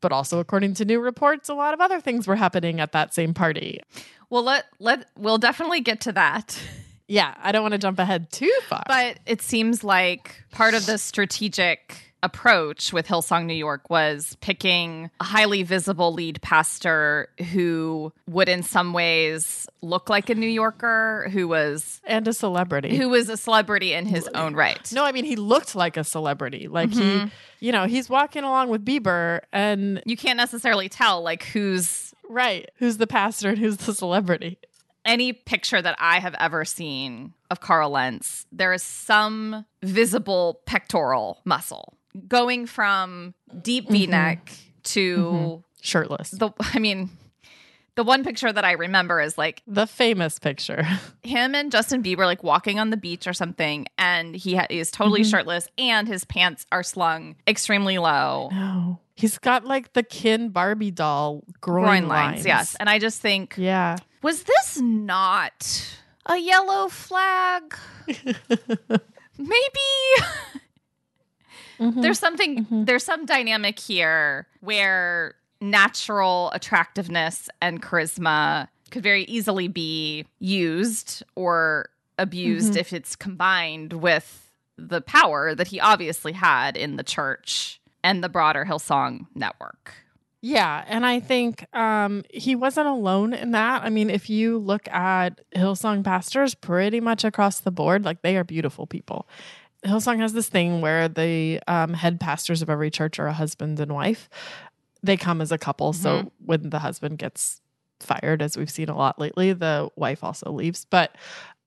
But 0.00 0.10
also, 0.10 0.40
according 0.40 0.74
to 0.74 0.84
new 0.84 1.00
reports, 1.00 1.48
a 1.48 1.54
lot 1.54 1.74
of 1.74 1.80
other 1.80 2.00
things 2.00 2.26
were 2.26 2.34
happening 2.34 2.80
at 2.80 2.90
that 2.92 3.14
same 3.14 3.34
party. 3.34 3.80
Well, 4.30 4.42
let 4.42 4.64
let 4.80 5.06
we'll 5.16 5.38
definitely 5.38 5.80
get 5.80 6.00
to 6.02 6.12
that. 6.12 6.58
Yeah, 7.06 7.34
I 7.42 7.52
don't 7.52 7.62
want 7.62 7.72
to 7.72 7.78
jump 7.78 7.98
ahead 7.98 8.32
too 8.32 8.52
far. 8.68 8.82
But 8.86 9.18
it 9.26 9.42
seems 9.42 9.84
like 9.84 10.42
part 10.50 10.72
of 10.72 10.86
the 10.86 10.96
strategic 10.96 12.11
approach 12.22 12.92
with 12.92 13.06
Hillsong 13.06 13.46
New 13.46 13.54
York 13.54 13.90
was 13.90 14.36
picking 14.40 15.10
a 15.20 15.24
highly 15.24 15.62
visible 15.62 16.12
lead 16.12 16.40
pastor 16.40 17.28
who 17.52 18.12
would 18.28 18.48
in 18.48 18.62
some 18.62 18.92
ways 18.92 19.66
look 19.80 20.08
like 20.08 20.30
a 20.30 20.34
New 20.34 20.48
Yorker, 20.48 21.28
who 21.32 21.48
was 21.48 22.00
and 22.04 22.26
a 22.28 22.32
celebrity. 22.32 22.96
who 22.96 23.08
was 23.08 23.28
a 23.28 23.36
celebrity 23.36 23.92
in 23.92 24.06
his 24.06 24.28
own 24.34 24.54
right. 24.54 24.92
no, 24.92 25.04
I 25.04 25.12
mean 25.12 25.24
he 25.24 25.36
looked 25.36 25.74
like 25.74 25.96
a 25.96 26.04
celebrity. 26.04 26.68
Like 26.68 26.92
he, 26.92 27.00
mm-hmm. 27.00 27.28
you 27.60 27.72
know, 27.72 27.86
he's 27.86 28.08
walking 28.08 28.44
along 28.44 28.68
with 28.68 28.84
Bieber, 28.84 29.40
and 29.52 30.02
You 30.06 30.16
can't 30.16 30.36
necessarily 30.36 30.88
tell 30.88 31.22
like 31.22 31.44
who's 31.44 32.14
right, 32.28 32.70
who's 32.76 32.98
the 32.98 33.06
pastor 33.06 33.50
and 33.50 33.58
who's 33.58 33.78
the 33.78 33.94
celebrity? 33.94 34.58
any 35.04 35.32
picture 35.32 35.82
that 35.82 35.96
I 35.98 36.20
have 36.20 36.36
ever 36.38 36.64
seen 36.64 37.34
of 37.50 37.60
Carl 37.60 37.90
Lentz, 37.90 38.46
there 38.52 38.72
is 38.72 38.84
some 38.84 39.66
visible 39.82 40.60
pectoral 40.64 41.40
muscle 41.44 41.98
going 42.28 42.66
from 42.66 43.34
deep 43.60 43.84
mm-hmm. 43.84 43.92
V 43.92 44.06
neck 44.06 44.52
to 44.84 45.16
mm-hmm. 45.18 45.60
Shirtless. 45.80 46.30
the. 46.30 46.50
I 46.60 46.78
mean, 46.78 47.10
the 47.94 48.04
one 48.04 48.24
picture 48.24 48.52
that 48.52 48.64
I 48.64 48.72
remember 48.72 49.20
is 49.20 49.36
like 49.36 49.62
The 49.66 49.86
famous 49.86 50.38
picture. 50.38 50.86
him 51.22 51.54
and 51.54 51.70
Justin 51.70 52.02
Bieber 52.02 52.24
like 52.24 52.42
walking 52.42 52.78
on 52.78 52.90
the 52.90 52.96
beach 52.96 53.26
or 53.26 53.32
something, 53.32 53.86
and 53.98 54.34
he 54.34 54.54
ha- 54.54 54.66
is 54.70 54.90
totally 54.90 55.22
mm-hmm. 55.22 55.30
shirtless, 55.30 55.68
and 55.76 56.08
his 56.08 56.24
pants 56.24 56.66
are 56.72 56.82
slung 56.82 57.36
extremely 57.46 57.98
low. 57.98 58.48
No, 58.52 59.00
he's 59.14 59.38
got 59.38 59.64
like 59.64 59.92
the 59.92 60.02
Ken 60.02 60.48
Barbie 60.48 60.90
doll 60.90 61.44
groin, 61.60 61.84
Groin 61.84 62.08
lines, 62.08 62.46
yes. 62.46 62.76
And 62.76 62.88
I 62.88 62.98
just 62.98 63.20
think, 63.20 63.54
Yeah. 63.56 63.96
was 64.22 64.44
this 64.44 64.80
not 64.80 65.98
a 66.26 66.36
yellow 66.36 66.88
flag? 66.88 67.76
Maybe 69.38 69.80
Mm-hmm. 71.82 72.00
there's 72.00 72.18
something 72.18 72.64
mm-hmm. 72.64 72.84
there's 72.84 73.04
some 73.04 73.26
dynamic 73.26 73.78
here 73.78 74.46
where 74.60 75.34
natural 75.60 76.50
attractiveness 76.52 77.48
and 77.60 77.82
charisma 77.82 78.68
could 78.90 79.02
very 79.02 79.24
easily 79.24 79.68
be 79.68 80.26
used 80.38 81.22
or 81.34 81.88
abused 82.18 82.72
mm-hmm. 82.72 82.78
if 82.78 82.92
it's 82.92 83.16
combined 83.16 83.92
with 83.94 84.50
the 84.76 85.00
power 85.00 85.54
that 85.54 85.68
he 85.68 85.80
obviously 85.80 86.32
had 86.32 86.76
in 86.76 86.96
the 86.96 87.02
church 87.02 87.80
and 88.04 88.22
the 88.22 88.28
broader 88.28 88.64
Hillsong 88.64 89.26
network. 89.34 89.94
Yeah, 90.44 90.84
and 90.88 91.06
I 91.06 91.20
think 91.20 91.66
um, 91.72 92.24
he 92.28 92.56
wasn't 92.56 92.88
alone 92.88 93.32
in 93.32 93.52
that. 93.52 93.84
I 93.84 93.90
mean, 93.90 94.10
if 94.10 94.28
you 94.28 94.58
look 94.58 94.88
at 94.88 95.40
Hillsong 95.54 96.02
pastors 96.02 96.56
pretty 96.56 97.00
much 97.00 97.22
across 97.22 97.60
the 97.60 97.70
board, 97.70 98.04
like 98.04 98.22
they 98.22 98.36
are 98.36 98.42
beautiful 98.42 98.88
people. 98.88 99.28
Hillsong 99.84 100.18
has 100.20 100.32
this 100.32 100.48
thing 100.48 100.80
where 100.80 101.08
the 101.08 101.60
um, 101.66 101.92
head 101.94 102.20
pastors 102.20 102.62
of 102.62 102.70
every 102.70 102.90
church 102.90 103.18
are 103.18 103.26
a 103.26 103.32
husband 103.32 103.80
and 103.80 103.92
wife. 103.92 104.28
They 105.02 105.16
come 105.16 105.40
as 105.40 105.50
a 105.50 105.58
couple. 105.58 105.92
So 105.92 106.30
when 106.44 106.70
the 106.70 106.78
husband 106.78 107.18
gets 107.18 107.60
fired, 108.00 108.42
as 108.42 108.56
we've 108.56 108.70
seen 108.70 108.88
a 108.88 108.96
lot 108.96 109.18
lately, 109.18 109.52
the 109.52 109.88
wife 109.96 110.22
also 110.22 110.52
leaves. 110.52 110.84
But 110.88 111.16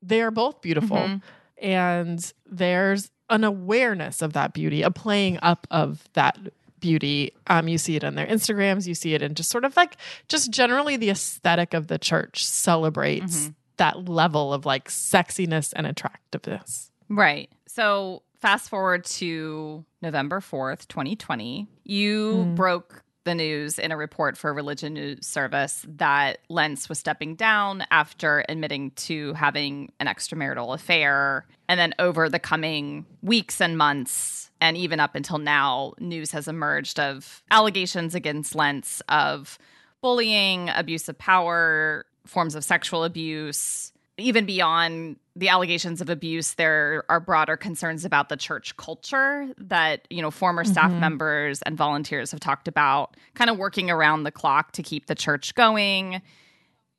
they 0.02 0.22
are 0.22 0.32
both 0.32 0.62
beautiful. 0.62 0.98
Mhm. 0.98 1.22
And 1.62 2.34
there's 2.46 3.12
an 3.30 3.44
awareness 3.44 4.22
of 4.22 4.34
that 4.34 4.54
beauty, 4.54 4.82
a 4.82 4.92
playing 4.92 5.40
up 5.42 5.68
of 5.72 6.08
that 6.14 6.38
beauty. 6.80 7.32
Um, 7.48 7.68
you 7.68 7.78
see 7.78 7.96
it 7.96 8.04
on 8.04 8.16
their 8.16 8.28
Instagrams, 8.28 8.86
you 8.88 8.94
see 8.94 9.14
it 9.16 9.22
in 9.22 9.34
just 9.36 9.50
sort 9.50 9.66
of 9.66 9.76
like 9.76 9.98
just 10.28 10.52
generally 10.52 10.96
the 10.98 11.10
aesthetic 11.10 11.74
of 11.74 11.88
the 11.88 11.98
church 11.98 12.46
celebrates 12.46 13.50
that 13.78 14.08
level 14.08 14.54
of 14.54 14.66
like 14.66 14.88
sexiness 14.90 15.74
and 15.76 15.88
attractiveness. 15.88 16.92
Right. 17.10 17.50
So 17.68 18.24
fast 18.40 18.70
forward 18.70 19.06
to 19.06 19.86
November 20.02 20.40
4th, 20.40 20.88
2020. 20.88 21.68
You 21.84 22.34
mm-hmm. 22.34 22.56
broke 22.56 23.04
the 23.26 23.36
news 23.36 23.80
in 23.80 23.92
a 23.92 23.98
report 23.98 24.38
for 24.38 24.52
a 24.52 24.54
religion 24.54 24.94
news 24.94 25.26
service 25.26 25.84
that 25.98 26.38
Lentz 26.48 26.88
was 26.88 27.00
stepping 27.00 27.36
down 27.36 27.84
after 27.92 28.46
admitting 28.48 28.92
to 28.92 29.34
having 29.34 29.92
an 30.00 30.08
extramarital 30.08 30.74
affair. 30.74 31.46
And 31.68 31.80
then 31.80 31.94
over 32.00 32.30
the 32.30 32.40
coming 32.40 33.06
weeks 33.22 33.60
and 33.60 33.78
months, 33.78 34.52
and 34.62 34.78
even 34.78 35.00
up 35.00 35.16
until 35.16 35.40
now, 35.40 35.94
news 36.00 36.32
has 36.32 36.48
emerged 36.48 37.00
of 37.00 37.44
allegations 37.52 38.16
against 38.16 38.56
Lentz 38.56 39.02
of 39.10 39.58
bullying, 40.02 40.70
abuse 40.70 41.10
of 41.10 41.18
power, 41.18 42.06
forms 42.26 42.56
of 42.56 42.64
sexual 42.64 43.04
abuse. 43.04 43.92
Even 44.18 44.46
beyond 44.46 45.18
the 45.36 45.50
allegations 45.50 46.00
of 46.00 46.10
abuse, 46.10 46.54
there 46.54 47.04
are 47.10 47.20
broader 47.20 47.58
concerns 47.58 48.06
about 48.06 48.30
the 48.30 48.38
church 48.38 48.78
culture 48.78 49.50
that, 49.58 50.08
you 50.10 50.22
know, 50.22 50.32
former 50.32 50.64
staff 50.64 50.90
mm-hmm. 50.90 51.02
members 51.02 51.62
and 51.64 51.76
volunteers 51.76 52.32
have 52.32 52.40
talked 52.40 52.70
about, 52.70 53.18
kind 53.34 53.50
of 53.50 53.58
working 53.58 53.90
around 53.90 54.24
the 54.24 54.32
clock 54.32 54.72
to 54.72 54.84
keep 54.84 55.08
the 55.08 55.16
church 55.16 55.54
going, 55.54 56.22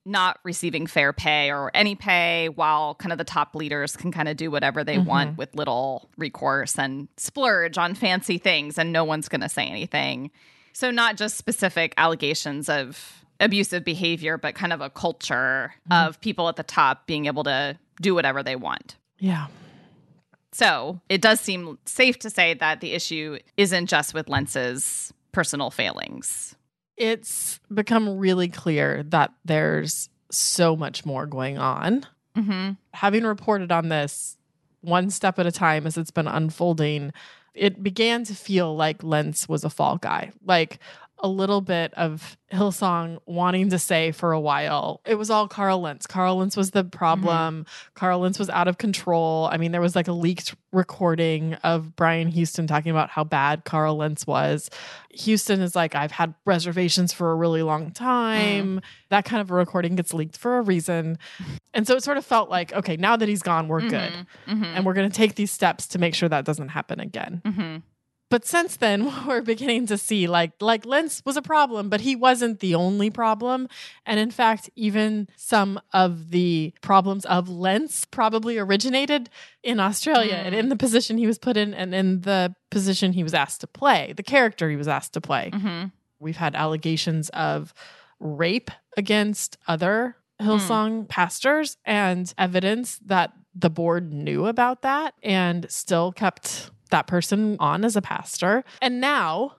not 0.04 0.38
receiving 0.44 0.86
fair 0.86 1.14
pay 1.14 1.50
or 1.50 1.70
any 1.74 1.94
pay, 1.94 2.50
while 2.50 2.94
kind 2.96 3.12
of 3.12 3.18
the 3.18 3.24
top 3.24 3.54
leaders 3.54 3.96
can 3.96 4.12
kind 4.12 4.28
of 4.28 4.36
do 4.36 4.50
whatever 4.50 4.84
they 4.84 4.96
mm-hmm. 4.96 5.08
want 5.08 5.38
with 5.38 5.54
little 5.54 6.10
recourse 6.18 6.78
and 6.78 7.08
splurge 7.16 7.78
on 7.78 7.94
fancy 7.94 8.36
things, 8.36 8.76
and 8.76 8.92
no 8.92 9.04
one's 9.04 9.28
going 9.28 9.40
to 9.40 9.48
say 9.48 9.66
anything. 9.66 10.30
So, 10.74 10.90
not 10.90 11.16
just 11.16 11.38
specific 11.38 11.94
allegations 11.96 12.68
of 12.68 13.24
abusive 13.40 13.84
behavior, 13.84 14.38
but 14.38 14.54
kind 14.54 14.72
of 14.72 14.80
a 14.80 14.90
culture 14.90 15.74
Mm-hmm. 15.90 16.08
of 16.08 16.20
people 16.20 16.48
at 16.48 16.56
the 16.56 16.62
top 16.62 17.06
being 17.06 17.26
able 17.26 17.44
to 17.44 17.78
do 18.00 18.14
whatever 18.14 18.42
they 18.42 18.56
want. 18.56 18.96
Yeah. 19.18 19.46
So 20.52 21.00
it 21.08 21.20
does 21.20 21.40
seem 21.40 21.78
safe 21.84 22.18
to 22.20 22.30
say 22.30 22.54
that 22.54 22.80
the 22.80 22.92
issue 22.92 23.38
isn't 23.56 23.86
just 23.86 24.14
with 24.14 24.28
Lentz's 24.28 25.12
personal 25.32 25.70
failings. 25.70 26.54
It's 26.96 27.60
become 27.72 28.16
really 28.18 28.48
clear 28.48 29.02
that 29.08 29.32
there's 29.44 30.08
so 30.30 30.74
much 30.74 31.04
more 31.04 31.26
going 31.26 31.58
on. 31.58 32.06
Mm-hmm. 32.36 32.72
Having 32.94 33.24
reported 33.24 33.70
on 33.70 33.88
this 33.88 34.36
one 34.80 35.10
step 35.10 35.38
at 35.38 35.46
a 35.46 35.52
time 35.52 35.86
as 35.86 35.96
it's 35.98 36.10
been 36.10 36.26
unfolding, 36.28 37.12
it 37.54 37.82
began 37.82 38.24
to 38.24 38.34
feel 38.34 38.74
like 38.74 39.02
Lentz 39.02 39.48
was 39.48 39.62
a 39.64 39.70
fall 39.70 39.98
guy. 39.98 40.32
Like 40.44 40.78
a 41.18 41.28
little 41.28 41.60
bit 41.60 41.94
of 41.94 42.36
Hillsong 42.52 43.18
wanting 43.26 43.70
to 43.70 43.78
say 43.78 44.12
for 44.12 44.32
a 44.32 44.40
while, 44.40 45.00
it 45.06 45.14
was 45.14 45.30
all 45.30 45.48
Carl 45.48 45.80
Lentz. 45.80 46.06
Carl 46.06 46.36
Lentz 46.36 46.56
was 46.56 46.72
the 46.72 46.84
problem. 46.84 47.64
Mm-hmm. 47.64 47.90
Carl 47.94 48.20
Lentz 48.20 48.38
was 48.38 48.50
out 48.50 48.68
of 48.68 48.78
control. 48.78 49.48
I 49.50 49.56
mean, 49.56 49.72
there 49.72 49.80
was 49.80 49.96
like 49.96 50.08
a 50.08 50.12
leaked 50.12 50.54
recording 50.72 51.54
of 51.54 51.96
Brian 51.96 52.28
Houston 52.28 52.66
talking 52.66 52.90
about 52.90 53.08
how 53.08 53.24
bad 53.24 53.64
Carl 53.64 53.96
Lentz 53.96 54.26
was. 54.26 54.70
Houston 55.10 55.60
is 55.60 55.74
like, 55.74 55.94
I've 55.94 56.12
had 56.12 56.34
reservations 56.44 57.12
for 57.12 57.32
a 57.32 57.34
really 57.34 57.62
long 57.62 57.90
time. 57.90 58.78
Mm. 58.78 58.82
That 59.08 59.24
kind 59.24 59.40
of 59.40 59.50
a 59.50 59.54
recording 59.54 59.96
gets 59.96 60.12
leaked 60.12 60.36
for 60.36 60.58
a 60.58 60.62
reason. 60.62 61.18
And 61.72 61.86
so 61.86 61.96
it 61.96 62.04
sort 62.04 62.18
of 62.18 62.26
felt 62.26 62.50
like, 62.50 62.72
okay, 62.74 62.96
now 62.96 63.16
that 63.16 63.28
he's 63.28 63.42
gone, 63.42 63.68
we're 63.68 63.80
good. 63.80 64.12
Mm-hmm. 64.12 64.52
mm-hmm. 64.52 64.64
And 64.64 64.84
we're 64.84 64.94
going 64.94 65.10
to 65.10 65.16
take 65.16 65.34
these 65.34 65.50
steps 65.50 65.86
to 65.88 65.98
make 65.98 66.14
sure 66.14 66.28
that 66.28 66.44
doesn't 66.44 66.68
happen 66.68 67.00
again. 67.00 67.40
Mm-hmm. 67.44 67.76
But 68.28 68.44
since 68.44 68.76
then, 68.76 69.12
we're 69.26 69.42
beginning 69.42 69.86
to 69.86 69.98
see 69.98 70.26
like 70.26 70.52
like 70.60 70.84
Lentz 70.84 71.22
was 71.24 71.36
a 71.36 71.42
problem, 71.42 71.88
but 71.88 72.00
he 72.00 72.16
wasn't 72.16 72.60
the 72.60 72.74
only 72.74 73.10
problem. 73.10 73.68
And 74.04 74.18
in 74.18 74.30
fact, 74.30 74.70
even 74.76 75.28
some 75.36 75.80
of 75.92 76.30
the 76.30 76.74
problems 76.80 77.24
of 77.26 77.48
Lentz 77.48 78.04
probably 78.04 78.58
originated 78.58 79.30
in 79.62 79.80
Australia 79.80 80.34
and 80.34 80.54
in 80.54 80.68
the 80.68 80.76
position 80.76 81.18
he 81.18 81.26
was 81.26 81.38
put 81.38 81.56
in 81.56 81.74
and 81.74 81.94
in 81.94 82.22
the 82.22 82.54
position 82.70 83.12
he 83.12 83.22
was 83.22 83.34
asked 83.34 83.60
to 83.60 83.66
play, 83.66 84.12
the 84.16 84.22
character 84.22 84.70
he 84.70 84.76
was 84.76 84.88
asked 84.88 85.12
to 85.14 85.20
play. 85.20 85.50
Mm-hmm. 85.52 85.86
We've 86.18 86.36
had 86.36 86.54
allegations 86.54 87.28
of 87.30 87.74
rape 88.18 88.70
against 88.96 89.58
other 89.68 90.16
Hillsong 90.40 91.08
pastors 91.08 91.76
and 91.84 92.32
evidence 92.36 92.98
that 93.04 93.32
the 93.54 93.70
board 93.70 94.12
knew 94.12 94.46
about 94.46 94.82
that 94.82 95.14
and 95.22 95.70
still 95.70 96.12
kept 96.12 96.70
that 96.90 97.06
person 97.06 97.56
on 97.60 97.84
as 97.84 97.96
a 97.96 98.02
pastor. 98.02 98.64
And 98.80 99.00
now, 99.00 99.56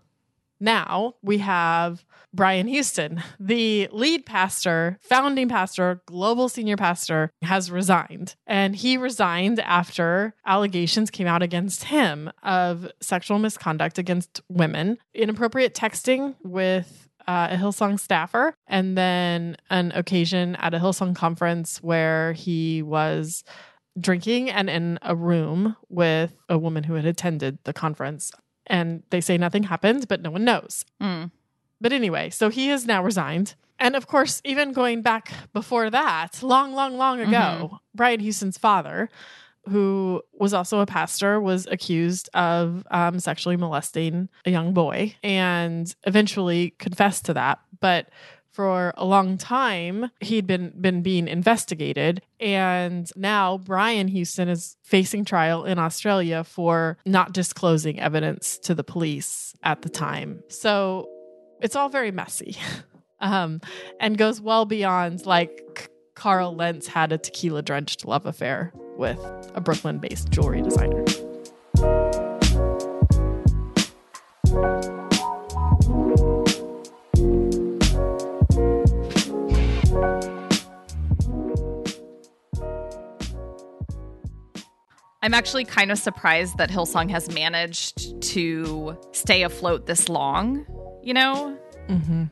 now 0.59 1.15
we 1.21 1.39
have 1.39 2.05
Brian 2.33 2.67
Houston, 2.67 3.23
the 3.39 3.89
lead 3.91 4.25
pastor, 4.25 4.99
founding 5.01 5.49
pastor, 5.49 6.01
global 6.05 6.49
senior 6.49 6.77
pastor, 6.77 7.31
has 7.41 7.71
resigned. 7.71 8.35
And 8.45 8.75
he 8.75 8.97
resigned 8.97 9.59
after 9.59 10.35
allegations 10.45 11.09
came 11.09 11.27
out 11.27 11.41
against 11.41 11.85
him 11.85 12.31
of 12.43 12.91
sexual 13.01 13.39
misconduct 13.39 13.97
against 13.97 14.41
women, 14.49 14.97
inappropriate 15.13 15.73
texting 15.73 16.35
with 16.43 17.09
uh, 17.27 17.49
a 17.51 17.55
Hillsong 17.57 17.99
staffer, 17.99 18.53
and 18.67 18.97
then 18.97 19.57
an 19.69 19.91
occasion 19.93 20.55
at 20.57 20.73
a 20.73 20.79
Hillsong 20.79 21.15
conference 21.15 21.79
where 21.83 22.33
he 22.33 22.81
was 22.81 23.43
drinking 23.99 24.49
and 24.49 24.69
in 24.69 24.99
a 25.01 25.15
room 25.15 25.75
with 25.89 26.33
a 26.49 26.57
woman 26.57 26.83
who 26.83 26.93
had 26.93 27.05
attended 27.05 27.59
the 27.63 27.73
conference. 27.73 28.31
And 28.67 29.03
they 29.09 29.21
say 29.21 29.37
nothing 29.37 29.63
happened, 29.63 30.07
but 30.07 30.21
no 30.21 30.31
one 30.31 30.43
knows. 30.43 30.85
Mm. 31.01 31.31
But 31.79 31.93
anyway, 31.93 32.29
so 32.29 32.49
he 32.49 32.67
has 32.67 32.85
now 32.85 33.03
resigned. 33.03 33.55
And 33.79 33.95
of 33.95 34.07
course, 34.07 34.41
even 34.43 34.73
going 34.73 35.01
back 35.01 35.31
before 35.53 35.89
that, 35.89 36.41
long, 36.41 36.73
long, 36.73 36.97
long 36.97 37.19
ago, 37.19 37.79
Brian 37.93 38.19
Houston's 38.19 38.57
father, 38.57 39.09
who 39.69 40.21
was 40.33 40.53
also 40.53 40.79
a 40.79 40.85
pastor, 40.85 41.39
was 41.39 41.67
accused 41.69 42.29
of 42.33 42.83
um, 42.89 43.19
sexually 43.19 43.55
molesting 43.57 44.29
a 44.45 44.51
young 44.51 44.73
boy 44.73 45.15
and 45.23 45.95
eventually 46.03 46.71
confessed 46.79 47.25
to 47.25 47.33
that. 47.35 47.59
But 47.79 48.09
for 48.51 48.93
a 48.97 49.05
long 49.05 49.37
time 49.37 50.11
he'd 50.21 50.47
been 50.47 50.73
been 50.79 51.01
being 51.01 51.27
investigated 51.27 52.21
and 52.39 53.11
now 53.15 53.57
Brian 53.57 54.07
Houston 54.07 54.49
is 54.49 54.77
facing 54.83 55.25
trial 55.25 55.65
in 55.65 55.79
Australia 55.79 56.43
for 56.43 56.97
not 57.05 57.33
disclosing 57.33 57.99
evidence 57.99 58.57
to 58.59 58.75
the 58.75 58.83
police 58.83 59.53
at 59.63 59.81
the 59.81 59.89
time. 59.89 60.43
So 60.49 61.09
it's 61.61 61.75
all 61.75 61.89
very 61.89 62.11
messy. 62.11 62.57
um 63.19 63.61
and 63.99 64.17
goes 64.17 64.39
well 64.39 64.65
beyond 64.65 65.25
like 65.25 65.89
Carl 66.15 66.55
Lentz 66.55 66.87
had 66.87 67.11
a 67.11 67.17
tequila 67.17 67.61
drenched 67.61 68.05
love 68.05 68.25
affair 68.25 68.73
with 68.97 69.19
a 69.53 69.61
Brooklyn 69.61 69.99
based 69.99 70.29
jewelry 70.29 70.61
designer. 70.61 71.05
I'm 85.21 85.33
actually 85.33 85.65
kind 85.65 85.91
of 85.91 85.97
surprised 85.97 86.57
that 86.57 86.69
Hillsong 86.69 87.09
has 87.09 87.31
managed 87.31 88.21
to 88.21 88.97
stay 89.13 89.43
afloat 89.43 89.85
this 89.87 90.09
long, 90.09 90.65
you 91.01 91.13
know? 91.13 91.57
Mm-hmm. 91.87 92.25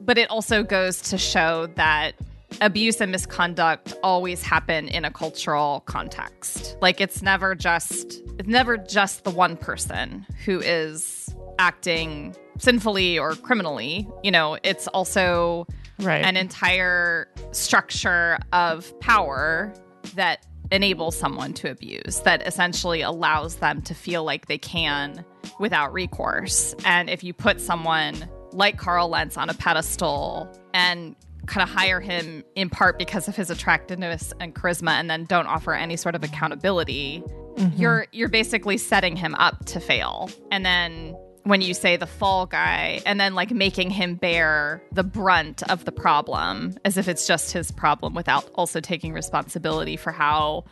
But 0.00 0.16
it 0.18 0.30
also 0.30 0.62
goes 0.62 1.00
to 1.02 1.18
show 1.18 1.66
that 1.74 2.14
abuse 2.60 3.00
and 3.00 3.10
misconduct 3.12 3.94
always 4.02 4.42
happen 4.42 4.88
in 4.88 5.04
a 5.04 5.10
cultural 5.10 5.80
context. 5.86 6.76
Like 6.80 7.00
it's 7.00 7.22
never 7.22 7.54
just 7.54 8.22
it's 8.38 8.48
never 8.48 8.76
just 8.76 9.24
the 9.24 9.30
one 9.30 9.56
person 9.56 10.26
who 10.44 10.60
is 10.60 11.34
acting 11.58 12.34
sinfully 12.58 13.18
or 13.18 13.34
criminally. 13.36 14.06
You 14.22 14.30
know, 14.30 14.58
it's 14.62 14.86
also 14.88 15.66
Right. 16.00 16.24
an 16.24 16.36
entire 16.38 17.28
structure 17.52 18.38
of 18.52 18.98
power 19.00 19.72
that 20.14 20.46
enables 20.70 21.16
someone 21.16 21.52
to 21.54 21.70
abuse, 21.70 22.20
that 22.20 22.46
essentially 22.46 23.02
allows 23.02 23.56
them 23.56 23.82
to 23.82 23.94
feel 23.94 24.24
like 24.24 24.46
they 24.46 24.58
can 24.58 25.24
without 25.58 25.92
recourse. 25.92 26.74
And 26.84 27.10
if 27.10 27.24
you 27.24 27.32
put 27.32 27.60
someone 27.60 28.28
like 28.52 28.78
Carl 28.78 29.08
Lentz 29.08 29.36
on 29.36 29.48
a 29.48 29.54
pedestal 29.54 30.48
and 30.74 31.16
kind 31.46 31.68
of 31.68 31.74
hire 31.74 32.00
him 32.00 32.44
in 32.54 32.70
part 32.70 32.98
because 32.98 33.26
of 33.28 33.34
his 33.34 33.50
attractiveness 33.50 34.32
and 34.40 34.54
charisma 34.54 34.92
and 34.92 35.10
then 35.10 35.24
don't 35.24 35.46
offer 35.46 35.74
any 35.74 35.96
sort 35.96 36.14
of 36.14 36.22
accountability, 36.22 37.22
mm-hmm. 37.56 37.80
you're 37.80 38.06
you're 38.12 38.28
basically 38.28 38.76
setting 38.76 39.16
him 39.16 39.34
up 39.36 39.64
to 39.66 39.80
fail. 39.80 40.30
And 40.50 40.64
then 40.64 41.16
when 41.44 41.60
you 41.60 41.74
say 41.74 41.96
the 41.96 42.06
fall 42.06 42.46
guy 42.46 43.00
and 43.06 43.18
then 43.18 43.34
like 43.34 43.50
making 43.50 43.90
him 43.90 44.14
bear 44.14 44.82
the 44.92 45.02
brunt 45.02 45.62
of 45.70 45.84
the 45.84 45.92
problem 45.92 46.76
as 46.84 46.96
if 46.96 47.08
it's 47.08 47.26
just 47.26 47.52
his 47.52 47.70
problem 47.70 48.14
without 48.14 48.48
also 48.54 48.80
taking 48.80 49.12
responsibility 49.12 49.96
for 49.96 50.12
how 50.12 50.64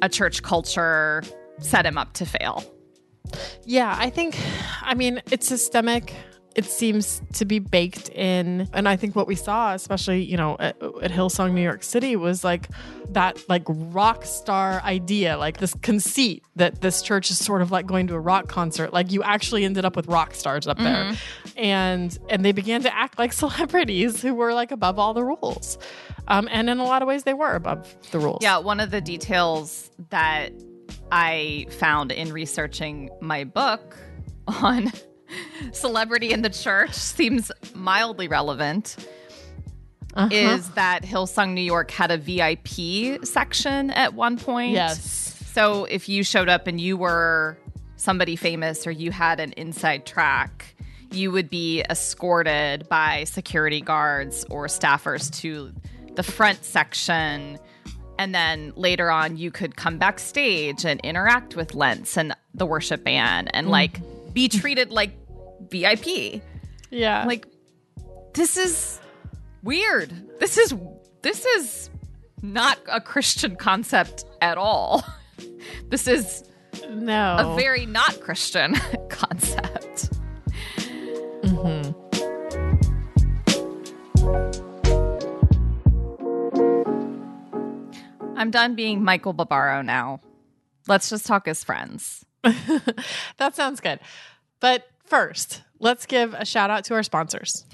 a 0.00 0.08
church 0.08 0.42
culture 0.42 1.22
set 1.58 1.84
him 1.84 1.98
up 1.98 2.12
to 2.14 2.24
fail. 2.24 2.64
Yeah, 3.64 3.94
I 3.98 4.10
think, 4.10 4.38
I 4.82 4.94
mean, 4.94 5.22
it's 5.30 5.46
systemic. 5.46 6.14
It 6.54 6.64
seems 6.64 7.22
to 7.34 7.44
be 7.44 7.58
baked 7.58 8.08
in. 8.10 8.68
And 8.72 8.88
I 8.88 8.96
think 8.96 9.16
what 9.16 9.26
we 9.26 9.34
saw, 9.34 9.74
especially, 9.74 10.22
you 10.22 10.36
know, 10.36 10.56
at, 10.58 10.80
at 10.82 11.10
Hillsong, 11.10 11.52
New 11.52 11.62
York 11.62 11.82
City, 11.82 12.16
was 12.16 12.44
like 12.44 12.68
that, 13.10 13.48
like, 13.48 13.62
rock 13.66 14.24
star 14.24 14.80
idea, 14.82 15.36
like 15.38 15.58
this 15.58 15.74
conceit 15.82 16.44
that 16.56 16.80
this 16.80 17.02
church 17.02 17.30
is 17.30 17.38
sort 17.38 17.62
of 17.62 17.70
like 17.70 17.86
going 17.86 18.06
to 18.08 18.14
a 18.14 18.20
rock 18.20 18.48
concert. 18.48 18.92
Like, 18.92 19.12
you 19.12 19.22
actually 19.22 19.64
ended 19.64 19.84
up 19.84 19.96
with 19.96 20.06
rock 20.06 20.34
stars 20.34 20.66
up 20.66 20.78
there. 20.78 21.14
And, 21.56 22.18
and 22.28 22.44
they 22.44 22.52
began 22.52 22.82
to 22.82 22.94
act 22.94 23.18
like 23.18 23.32
celebrities 23.44 24.22
who 24.22 24.34
were 24.34 24.54
like 24.54 24.70
above 24.70 24.98
all 24.98 25.14
the 25.14 25.24
rules. 25.24 25.78
Um, 26.28 26.48
and 26.50 26.70
in 26.70 26.78
a 26.78 26.84
lot 26.84 27.02
of 27.02 27.08
ways, 27.08 27.24
they 27.24 27.34
were 27.34 27.54
above 27.54 27.94
the 28.10 28.18
rules. 28.18 28.38
Yeah, 28.42 28.58
one 28.58 28.80
of 28.80 28.90
the 28.90 29.00
details 29.00 29.90
that 30.10 30.52
I 31.10 31.66
found 31.70 32.12
in 32.12 32.32
researching 32.32 33.10
my 33.20 33.44
book 33.44 33.96
on 34.46 34.92
celebrity 35.72 36.32
in 36.32 36.42
the 36.42 36.50
church 36.50 36.94
seems 36.94 37.50
mildly 37.74 38.28
relevant. 38.28 38.96
Uh-huh. 40.14 40.28
Is 40.30 40.68
that 40.70 41.02
Hillsong 41.02 41.54
New 41.54 41.62
York 41.62 41.90
had 41.90 42.10
a 42.10 42.18
VIP 42.18 43.24
section 43.24 43.90
at 43.90 44.14
one 44.14 44.36
point? 44.36 44.72
Yes. 44.72 45.38
So 45.52 45.84
if 45.84 46.08
you 46.08 46.22
showed 46.22 46.48
up 46.48 46.66
and 46.66 46.80
you 46.80 46.96
were 46.96 47.56
somebody 47.96 48.36
famous 48.36 48.86
or 48.86 48.90
you 48.90 49.10
had 49.10 49.40
an 49.40 49.52
inside 49.52 50.04
track, 50.04 50.74
you 51.12 51.30
would 51.30 51.48
be 51.48 51.82
escorted 51.88 52.88
by 52.88 53.24
security 53.24 53.80
guards 53.80 54.44
or 54.50 54.66
staffers 54.66 55.30
to 55.40 55.72
the 56.14 56.22
front 56.22 56.64
section. 56.64 57.58
And 58.18 58.34
then 58.34 58.72
later 58.76 59.10
on, 59.10 59.36
you 59.36 59.50
could 59.50 59.76
come 59.76 59.98
backstage 59.98 60.84
and 60.84 61.00
interact 61.00 61.56
with 61.56 61.74
Lentz 61.74 62.16
and 62.16 62.34
the 62.54 62.66
worship 62.66 63.04
band 63.04 63.50
and 63.54 63.68
like 63.68 64.00
be 64.32 64.48
treated 64.48 64.90
like 64.90 65.12
VIP. 65.72 66.42
Yeah. 66.90 67.24
Like, 67.24 67.46
this 68.34 68.56
is 68.56 69.00
Weird. 69.62 70.12
This 70.40 70.58
is 70.58 70.74
this 71.22 71.44
is 71.44 71.88
not 72.42 72.78
a 72.90 73.00
Christian 73.00 73.56
concept 73.56 74.24
at 74.40 74.58
all. 74.58 75.04
This 75.88 76.08
is 76.08 76.42
No. 76.90 77.36
a 77.38 77.56
very 77.56 77.86
not 77.86 78.20
Christian 78.20 78.74
concept. 79.08 80.10
Mm-hmm. 81.42 81.92
I'm 88.36 88.50
done 88.50 88.74
being 88.74 89.04
Michael 89.04 89.32
Barbaro 89.32 89.82
now. 89.82 90.20
Let's 90.88 91.10
just 91.10 91.26
talk 91.26 91.46
as 91.46 91.62
friends. 91.62 92.24
that 92.42 93.54
sounds 93.54 93.80
good. 93.80 94.00
But 94.60 94.84
first, 95.04 95.62
let's 95.78 96.06
give 96.06 96.34
a 96.34 96.44
shout 96.44 96.70
out 96.70 96.84
to 96.84 96.94
our 96.94 97.02
sponsors. 97.02 97.66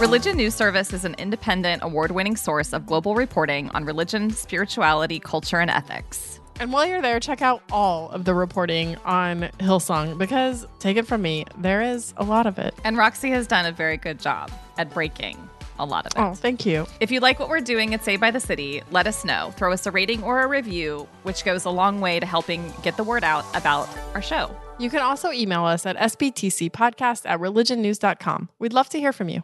Religion 0.00 0.38
News 0.38 0.54
Service 0.54 0.94
is 0.94 1.04
an 1.04 1.14
independent, 1.18 1.82
award 1.82 2.10
winning 2.10 2.34
source 2.34 2.72
of 2.72 2.86
global 2.86 3.14
reporting 3.14 3.68
on 3.70 3.84
religion, 3.84 4.30
spirituality, 4.30 5.20
culture, 5.20 5.58
and 5.60 5.70
ethics. 5.70 6.40
And 6.58 6.72
while 6.72 6.86
you're 6.86 7.02
there, 7.02 7.20
check 7.20 7.42
out 7.42 7.62
all 7.70 8.08
of 8.10 8.24
the 8.24 8.34
reporting 8.34 8.96
on 9.04 9.42
Hillsong 9.58 10.16
because, 10.16 10.66
take 10.78 10.96
it 10.96 11.06
from 11.06 11.20
me, 11.20 11.44
there 11.58 11.82
is 11.82 12.14
a 12.16 12.24
lot 12.24 12.46
of 12.46 12.58
it. 12.58 12.74
And 12.82 12.96
Roxy 12.96 13.30
has 13.30 13.46
done 13.46 13.66
a 13.66 13.72
very 13.72 13.98
good 13.98 14.18
job 14.18 14.50
at 14.78 14.90
breaking 14.92 15.36
a 15.78 15.84
lot 15.84 16.06
of 16.06 16.12
it. 16.12 16.18
Oh, 16.18 16.34
thank 16.34 16.64
you. 16.64 16.86
If 17.00 17.10
you 17.10 17.20
like 17.20 17.38
what 17.38 17.48
we're 17.48 17.60
doing 17.60 17.92
at 17.92 18.04
Saved 18.04 18.20
by 18.20 18.30
the 18.30 18.40
City, 18.40 18.82
let 18.90 19.06
us 19.06 19.24
know. 19.24 19.52
Throw 19.56 19.72
us 19.72 19.86
a 19.86 19.90
rating 19.90 20.22
or 20.22 20.42
a 20.42 20.46
review, 20.46 21.08
which 21.24 21.44
goes 21.44 21.64
a 21.64 21.70
long 21.70 22.00
way 22.00 22.20
to 22.20 22.26
helping 22.26 22.72
get 22.82 22.96
the 22.96 23.04
word 23.04 23.24
out 23.24 23.44
about 23.54 23.88
our 24.14 24.22
show. 24.22 24.54
You 24.80 24.88
can 24.88 25.02
also 25.02 25.30
email 25.30 25.66
us 25.66 25.84
at 25.84 25.98
sbtcpodcast 25.98 27.28
at 27.28 27.38
religionnews.com. 27.38 28.48
We'd 28.58 28.72
love 28.72 28.88
to 28.88 28.98
hear 28.98 29.12
from 29.12 29.28
you. 29.28 29.42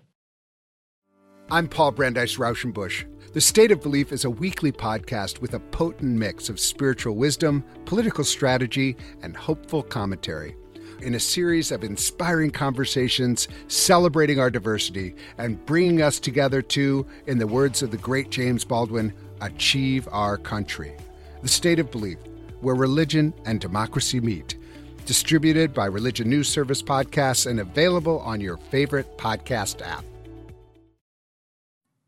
I'm 1.50 1.68
Paul 1.68 1.92
Brandeis 1.92 2.38
Rauschenbusch. 2.38 3.04
The 3.34 3.40
State 3.42 3.70
of 3.70 3.82
Belief 3.82 4.12
is 4.12 4.24
a 4.24 4.30
weekly 4.30 4.72
podcast 4.72 5.42
with 5.42 5.52
a 5.52 5.60
potent 5.60 6.16
mix 6.16 6.48
of 6.48 6.58
spiritual 6.58 7.16
wisdom, 7.16 7.62
political 7.84 8.24
strategy, 8.24 8.96
and 9.22 9.36
hopeful 9.36 9.82
commentary. 9.82 10.56
In 11.02 11.16
a 11.16 11.20
series 11.20 11.70
of 11.70 11.84
inspiring 11.84 12.50
conversations 12.50 13.46
celebrating 13.68 14.40
our 14.40 14.50
diversity 14.50 15.14
and 15.36 15.62
bringing 15.66 16.00
us 16.00 16.18
together 16.18 16.62
to, 16.62 17.06
in 17.26 17.36
the 17.36 17.46
words 17.46 17.82
of 17.82 17.90
the 17.90 17.98
great 17.98 18.30
James 18.30 18.64
Baldwin, 18.64 19.12
achieve 19.42 20.08
our 20.10 20.38
country. 20.38 20.96
The 21.42 21.48
State 21.48 21.78
of 21.78 21.90
Belief, 21.90 22.16
where 22.62 22.74
religion 22.74 23.34
and 23.44 23.60
democracy 23.60 24.18
meet. 24.18 24.56
Distributed 25.06 25.72
by 25.72 25.86
Religion 25.86 26.28
News 26.28 26.48
Service 26.48 26.82
Podcasts 26.82 27.46
and 27.48 27.60
available 27.60 28.18
on 28.20 28.40
your 28.40 28.56
favorite 28.56 29.16
podcast 29.16 29.80
app. 29.86 30.04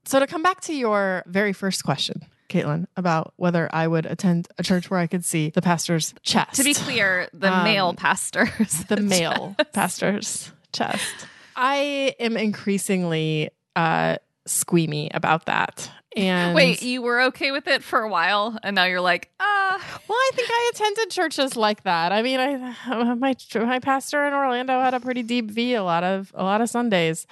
So, 0.05 0.19
to 0.19 0.27
come 0.27 0.43
back 0.43 0.61
to 0.63 0.75
your 0.75 1.23
very 1.27 1.53
first 1.53 1.85
question, 1.85 2.25
Katelyn, 2.49 2.87
about 2.97 3.35
whether 3.37 3.69
I 3.73 3.87
would 3.87 4.05
attend 4.05 4.49
a 4.59 4.65
church 4.65 4.91
where 4.91 4.99
I 4.99 5.07
could 5.07 5.25
see 5.25 5.51
the 5.51 5.63
pastor's 5.63 6.13
chest. 6.23 6.57
To 6.57 6.65
be 6.65 6.75
clear, 6.75 7.29
the 7.33 7.53
Um, 7.53 7.63
male 7.65 7.95
pastors. 7.95 8.85
the 8.89 8.97
male 9.01 9.55
pastor's 9.73 10.51
chest. 10.73 11.27
I 11.55 12.15
am 12.19 12.37
increasingly 12.37 13.51
uh, 13.77 14.17
squeamy 14.47 15.11
about 15.15 15.47
that. 15.47 15.89
And 16.17 16.55
Wait, 16.55 16.83
you 16.83 17.03
were 17.03 17.21
okay 17.25 17.53
with 17.53 17.67
it 17.67 17.83
for 17.83 18.01
a 18.01 18.09
while, 18.09 18.59
and 18.63 18.75
now 18.75 18.85
you're 18.85 19.01
like, 19.01 19.31
ah. 19.41 20.01
well, 20.09 20.19
I 20.19 20.31
think 20.35 20.49
I 20.51 20.71
attended 20.75 21.11
churches 21.11 21.55
like 21.55 21.83
that. 21.83 22.13
I 22.13 22.23
mean, 22.23 22.41
I 22.41 23.15
my 23.15 23.37
my 23.55 23.79
pastor 23.79 24.27
in 24.27 24.33
Orlando 24.33 24.81
had 24.81 24.95
a 24.95 25.01
pretty 25.01 25.23
deep 25.23 25.51
V 25.51 25.75
a 25.75 25.83
lot 25.83 26.05
of 26.05 26.33
a 26.35 26.43
lot 26.43 26.61
of 26.61 26.71
Sundays. 26.71 27.27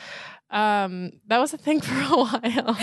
Um, 0.50 1.12
that 1.26 1.38
was 1.38 1.54
a 1.54 1.58
thing 1.58 1.80
for 1.82 1.94
a 1.94 2.24
while. 2.24 2.78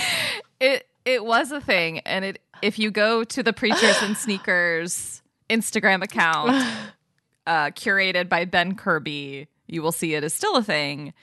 It 0.60 0.88
it 1.06 1.24
was 1.24 1.52
a 1.52 1.62
thing, 1.62 2.00
and 2.00 2.26
it 2.26 2.42
if 2.62 2.80
you 2.80 2.90
go 2.90 3.24
to 3.24 3.44
the 3.44 3.54
Preachers 3.54 4.02
and 4.02 4.18
Sneakers 4.26 5.22
Instagram 5.50 6.04
account, 6.04 6.50
uh, 7.48 7.68
curated 7.72 8.30
by 8.30 8.46
Ben 8.46 8.76
Kirby, 8.76 9.48
you 9.68 9.84
will 9.84 9.92
see 9.92 10.16
it 10.16 10.24
is 10.24 10.34
still 10.34 10.56
a 10.56 10.64
thing. 10.64 11.14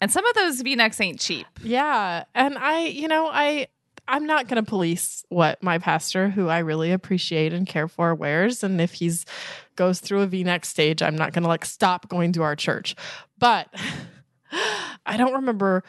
And 0.00 0.12
some 0.12 0.26
of 0.26 0.34
those 0.34 0.60
V-necks 0.60 1.00
ain't 1.00 1.18
cheap. 1.18 1.46
Yeah, 1.62 2.24
and 2.34 2.58
I, 2.58 2.80
you 2.86 3.08
know, 3.08 3.28
I 3.32 3.68
I'm 4.06 4.26
not 4.26 4.48
going 4.48 4.62
to 4.62 4.68
police 4.68 5.24
what 5.28 5.62
my 5.62 5.78
pastor, 5.78 6.28
who 6.28 6.48
I 6.48 6.58
really 6.58 6.92
appreciate 6.92 7.52
and 7.52 7.66
care 7.66 7.88
for, 7.88 8.14
wears, 8.14 8.62
and 8.62 8.80
if 8.80 8.92
he's 8.92 9.24
goes 9.76 10.00
through 10.00 10.20
a 10.20 10.26
V-neck 10.26 10.64
stage, 10.64 11.02
I'm 11.02 11.16
not 11.16 11.32
going 11.32 11.42
to 11.42 11.48
like 11.48 11.64
stop 11.64 12.08
going 12.08 12.32
to 12.32 12.42
our 12.42 12.54
church. 12.54 12.94
But 13.38 13.68
I 15.06 15.16
don't 15.16 15.34
remember 15.34 15.82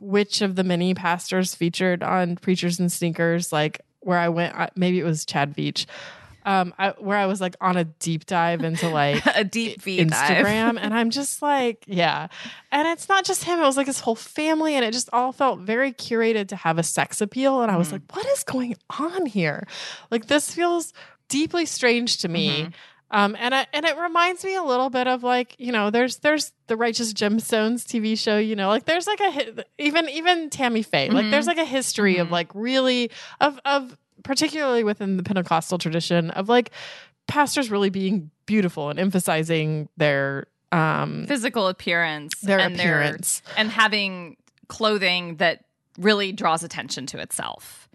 which 0.00 0.42
of 0.42 0.56
the 0.56 0.64
many 0.64 0.94
pastors 0.94 1.54
featured 1.54 2.02
on 2.02 2.36
Preachers 2.36 2.80
and 2.80 2.90
Sneakers, 2.90 3.52
like 3.52 3.80
where 4.00 4.18
I 4.18 4.28
went. 4.28 4.54
Maybe 4.76 4.98
it 4.98 5.04
was 5.04 5.24
Chad 5.24 5.54
Veach. 5.54 5.86
Um, 6.44 6.72
I, 6.78 6.90
where 6.98 7.18
I 7.18 7.26
was 7.26 7.40
like 7.40 7.56
on 7.60 7.76
a 7.76 7.84
deep 7.84 8.26
dive 8.26 8.62
into 8.62 8.88
like 8.88 9.22
a 9.34 9.44
deep 9.44 9.82
V. 9.82 9.98
Instagram, 9.98 10.78
and 10.80 10.94
I'm 10.94 11.10
just 11.10 11.42
like, 11.42 11.84
yeah. 11.86 12.28
And 12.72 12.88
it's 12.88 13.08
not 13.08 13.24
just 13.24 13.44
him; 13.44 13.58
it 13.58 13.62
was 13.62 13.76
like 13.76 13.86
his 13.86 14.00
whole 14.00 14.14
family, 14.14 14.74
and 14.74 14.84
it 14.84 14.92
just 14.92 15.10
all 15.12 15.32
felt 15.32 15.60
very 15.60 15.92
curated 15.92 16.48
to 16.48 16.56
have 16.56 16.78
a 16.78 16.82
sex 16.82 17.20
appeal. 17.20 17.62
And 17.62 17.70
I 17.70 17.76
was 17.76 17.92
like, 17.92 18.02
what 18.12 18.26
is 18.26 18.44
going 18.44 18.76
on 18.98 19.26
here? 19.26 19.66
Like 20.10 20.26
this 20.26 20.54
feels 20.54 20.92
deeply 21.28 21.66
strange 21.66 22.18
to 22.18 22.28
me. 22.28 22.70
Um, 23.12 23.36
and 23.38 23.54
I, 23.54 23.66
and 23.72 23.84
it 23.84 23.98
reminds 23.98 24.44
me 24.44 24.54
a 24.54 24.62
little 24.62 24.88
bit 24.88 25.08
of 25.08 25.24
like 25.24 25.56
you 25.58 25.72
know 25.72 25.90
there's 25.90 26.18
there's 26.18 26.52
the 26.68 26.76
Righteous 26.76 27.12
Gemstones 27.12 27.84
TV 27.84 28.16
show 28.16 28.38
you 28.38 28.54
know 28.54 28.68
like 28.68 28.84
there's 28.84 29.08
like 29.08 29.20
a 29.20 29.64
even 29.78 30.08
even 30.08 30.48
Tammy 30.48 30.82
Faye 30.82 31.10
like 31.10 31.28
there's 31.30 31.48
like 31.48 31.58
a 31.58 31.64
history 31.64 32.18
of 32.18 32.30
like 32.30 32.54
really 32.54 33.10
of 33.40 33.58
of 33.64 33.96
particularly 34.24 34.84
within 34.84 35.16
the 35.16 35.22
Pentecostal 35.22 35.78
tradition 35.78 36.30
of 36.30 36.48
like 36.48 36.70
pastors 37.28 37.70
really 37.70 37.90
being 37.90 38.30
beautiful 38.46 38.90
and 38.90 38.98
emphasizing 38.98 39.88
their 39.96 40.46
um 40.72 41.26
Physical 41.26 41.68
appearance. 41.68 42.34
their 42.40 42.58
and 42.60 42.74
appearance. 42.74 43.42
and 43.56 43.70
having 43.70 44.36
clothing 44.68 45.36
that 45.36 45.64
really 45.98 46.32
draws 46.32 46.62
attention 46.62 47.06
to 47.06 47.18
itself. 47.18 47.88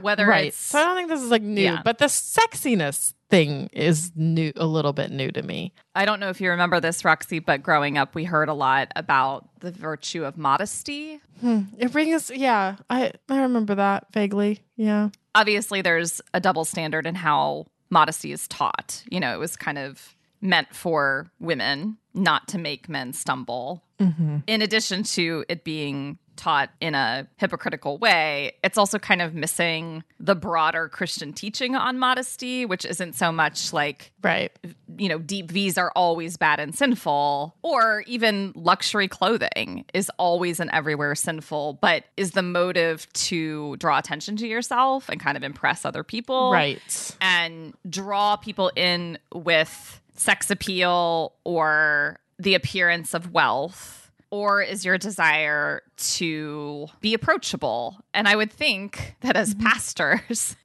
Whether 0.00 0.26
right. 0.26 0.48
it's 0.48 0.56
So 0.58 0.78
I 0.78 0.84
don't 0.84 0.96
think 0.96 1.08
this 1.08 1.22
is 1.22 1.30
like 1.30 1.42
new, 1.42 1.62
Yeah. 1.62 1.80
but 1.84 1.98
the 1.98 2.06
sexiness 2.06 3.14
thing 3.28 3.68
is 3.72 4.12
new 4.14 4.52
a 4.56 4.66
little 4.66 4.92
bit 4.92 5.10
new 5.10 5.30
to 5.32 5.42
me. 5.42 5.72
I 5.94 6.04
don't 6.04 6.20
know 6.20 6.28
if 6.28 6.40
you 6.40 6.50
remember 6.50 6.80
this, 6.80 7.04
Roxy, 7.04 7.38
but 7.38 7.62
growing 7.62 7.98
up, 7.98 8.14
we 8.14 8.24
heard 8.24 8.48
a 8.48 8.54
lot 8.54 8.92
about 8.96 9.48
the 9.60 9.70
virtue 9.70 10.24
of 10.24 10.36
modesty. 10.36 11.20
Hmm. 11.40 11.62
It 11.78 11.92
brings 11.92 12.30
yeah, 12.30 12.76
I 12.88 13.12
I 13.28 13.40
remember 13.42 13.74
that 13.74 14.06
vaguely. 14.12 14.60
Yeah. 14.76 15.10
Obviously, 15.34 15.82
there's 15.82 16.20
a 16.32 16.40
double 16.40 16.64
standard 16.64 17.06
in 17.06 17.14
how 17.14 17.66
modesty 17.90 18.32
is 18.32 18.48
taught. 18.48 19.02
You 19.10 19.20
know, 19.20 19.34
it 19.34 19.38
was 19.38 19.56
kind 19.56 19.78
of 19.78 20.14
meant 20.40 20.74
for 20.74 21.30
women 21.40 21.98
not 22.14 22.48
to 22.48 22.58
make 22.58 22.88
men 22.88 23.12
stumble. 23.12 23.82
Mm-hmm. 24.00 24.38
In 24.46 24.62
addition 24.62 25.02
to 25.02 25.44
it 25.48 25.64
being 25.64 26.18
taught 26.36 26.70
in 26.80 26.94
a 26.94 27.26
hypocritical 27.36 27.98
way, 27.98 28.52
it's 28.62 28.78
also 28.78 28.98
kind 28.98 29.22
of 29.22 29.34
missing 29.34 30.04
the 30.20 30.34
broader 30.34 30.88
Christian 30.88 31.32
teaching 31.32 31.74
on 31.74 31.98
modesty, 31.98 32.64
which 32.66 32.84
isn't 32.84 33.14
so 33.14 33.32
much 33.32 33.72
like 33.72 34.12
Right. 34.22 34.52
you 34.96 35.08
know, 35.08 35.18
deep 35.18 35.50
V's 35.50 35.78
are 35.78 35.92
always 35.94 36.36
bad 36.36 36.60
and 36.60 36.74
sinful, 36.74 37.54
or 37.62 38.04
even 38.06 38.52
luxury 38.54 39.08
clothing 39.08 39.84
is 39.94 40.10
always 40.18 40.60
and 40.60 40.70
everywhere 40.72 41.14
sinful, 41.14 41.78
but 41.80 42.04
is 42.16 42.32
the 42.32 42.42
motive 42.42 43.10
to 43.12 43.76
draw 43.76 43.98
attention 43.98 44.36
to 44.36 44.46
yourself 44.46 45.08
and 45.08 45.20
kind 45.20 45.36
of 45.36 45.42
impress 45.42 45.84
other 45.84 46.02
people. 46.02 46.52
Right. 46.52 47.16
And 47.20 47.74
draw 47.88 48.36
people 48.36 48.70
in 48.76 49.18
with 49.32 50.00
sex 50.14 50.50
appeal 50.50 51.32
or 51.44 52.18
the 52.38 52.54
appearance 52.54 53.14
of 53.14 53.32
wealth. 53.32 54.05
Or 54.30 54.60
is 54.60 54.84
your 54.84 54.98
desire 54.98 55.82
to 55.96 56.88
be 57.00 57.14
approachable? 57.14 57.98
And 58.12 58.26
I 58.26 58.36
would 58.36 58.52
think 58.52 59.16
that 59.20 59.36
as 59.36 59.54
mm-hmm. 59.54 59.66
pastors, 59.66 60.56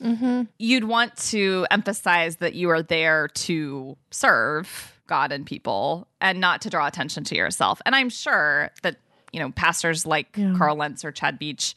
mm-hmm. 0.00 0.42
you'd 0.58 0.84
want 0.84 1.16
to 1.16 1.66
emphasize 1.70 2.36
that 2.36 2.54
you 2.54 2.70
are 2.70 2.82
there 2.82 3.28
to 3.28 3.96
serve 4.10 5.00
God 5.06 5.32
and 5.32 5.44
people 5.44 6.06
and 6.20 6.40
not 6.40 6.62
to 6.62 6.70
draw 6.70 6.86
attention 6.86 7.24
to 7.24 7.36
yourself. 7.36 7.80
And 7.84 7.94
I'm 7.94 8.08
sure 8.08 8.70
that, 8.82 8.96
you 9.32 9.40
know, 9.40 9.50
pastors 9.50 10.06
like 10.06 10.38
Carl 10.56 10.76
Lentz 10.76 11.04
or 11.04 11.12
Chad 11.12 11.40
Veach 11.40 11.74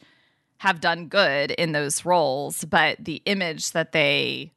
have 0.58 0.80
done 0.80 1.08
good 1.08 1.50
in 1.52 1.72
those 1.72 2.04
roles, 2.04 2.64
but 2.64 3.02
the 3.02 3.22
image 3.24 3.72
that 3.72 3.92
they 3.92 4.52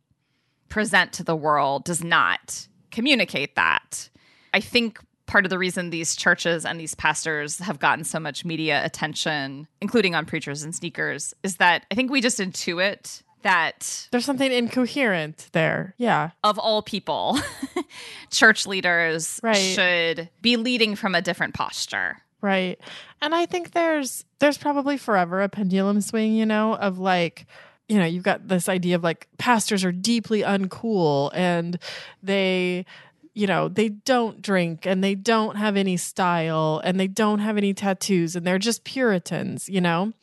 present 0.70 1.14
to 1.14 1.24
the 1.24 1.36
world 1.36 1.86
does 1.86 2.04
not 2.04 2.68
communicate 2.92 3.56
that. 3.56 4.10
I 4.54 4.60
think 4.60 5.00
part 5.26 5.46
of 5.46 5.50
the 5.50 5.58
reason 5.58 5.90
these 5.90 6.16
churches 6.16 6.66
and 6.66 6.80
these 6.80 6.96
pastors 6.96 7.60
have 7.60 7.80
gotten 7.80 8.04
so 8.04 8.20
much 8.20 8.44
media 8.46 8.84
attention, 8.86 9.68
including 9.82 10.16
on 10.16 10.26
preachers 10.26 10.64
and 10.64 10.76
sneakers, 10.76 11.34
is 11.44 11.58
that 11.58 11.86
I 11.92 11.96
think 11.96 12.12
we 12.12 12.22
just 12.22 12.40
intuit 12.40 13.22
that 13.44 14.08
There's 14.12 14.26
something 14.26 14.52
incoherent 14.52 15.50
there. 15.52 15.96
Yeah. 15.98 16.32
of 16.44 16.58
all 16.58 16.82
people, 16.82 17.38
church 18.32 18.66
leaders 18.66 19.40
Right. 19.44 19.56
should 19.56 20.30
be 20.42 20.58
leading 20.58 20.96
from 20.96 21.16
a 21.16 21.22
different 21.22 21.54
posture. 21.54 22.18
Right. 22.42 22.80
And 23.22 23.34
I 23.34 23.46
think 23.46 23.72
there's 23.72 24.26
there's 24.40 24.58
probably 24.58 24.98
forever 24.98 25.42
a 25.42 25.50
pendulum 25.50 26.02
swing, 26.02 26.34
you 26.36 26.46
know, 26.46 26.76
of 26.76 27.00
like 27.00 27.46
you 27.90 28.00
know, 28.00 28.06
you've 28.06 28.24
got 28.24 28.48
this 28.48 28.70
idea 28.70 28.96
of 28.96 29.04
like 29.04 29.28
pastors 29.38 29.84
are 29.84 29.92
deeply 29.92 30.42
uncool 30.42 31.30
and 31.34 31.78
they 32.22 32.86
you 33.34 33.48
know, 33.48 33.68
they 33.68 33.90
don't 33.90 34.42
drink 34.42 34.86
and 34.86 35.04
they 35.04 35.16
don't 35.16 35.56
have 35.56 35.76
any 35.76 35.98
style 35.98 36.82
and 36.84 37.00
they 37.00 37.08
don't 37.08 37.40
have 37.40 37.58
any 37.58 37.74
tattoos 37.74 38.36
and 38.36 38.46
they're 38.46 38.60
just 38.60 38.84
Puritans, 38.84 39.68
you 39.68 39.82
know? 39.82 40.14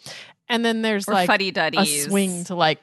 And 0.48 0.64
then 0.64 0.82
there's 0.82 1.08
Or 1.08 1.14
like 1.14 1.26
a 1.76 1.84
swing 1.86 2.44
to 2.44 2.54
like 2.54 2.80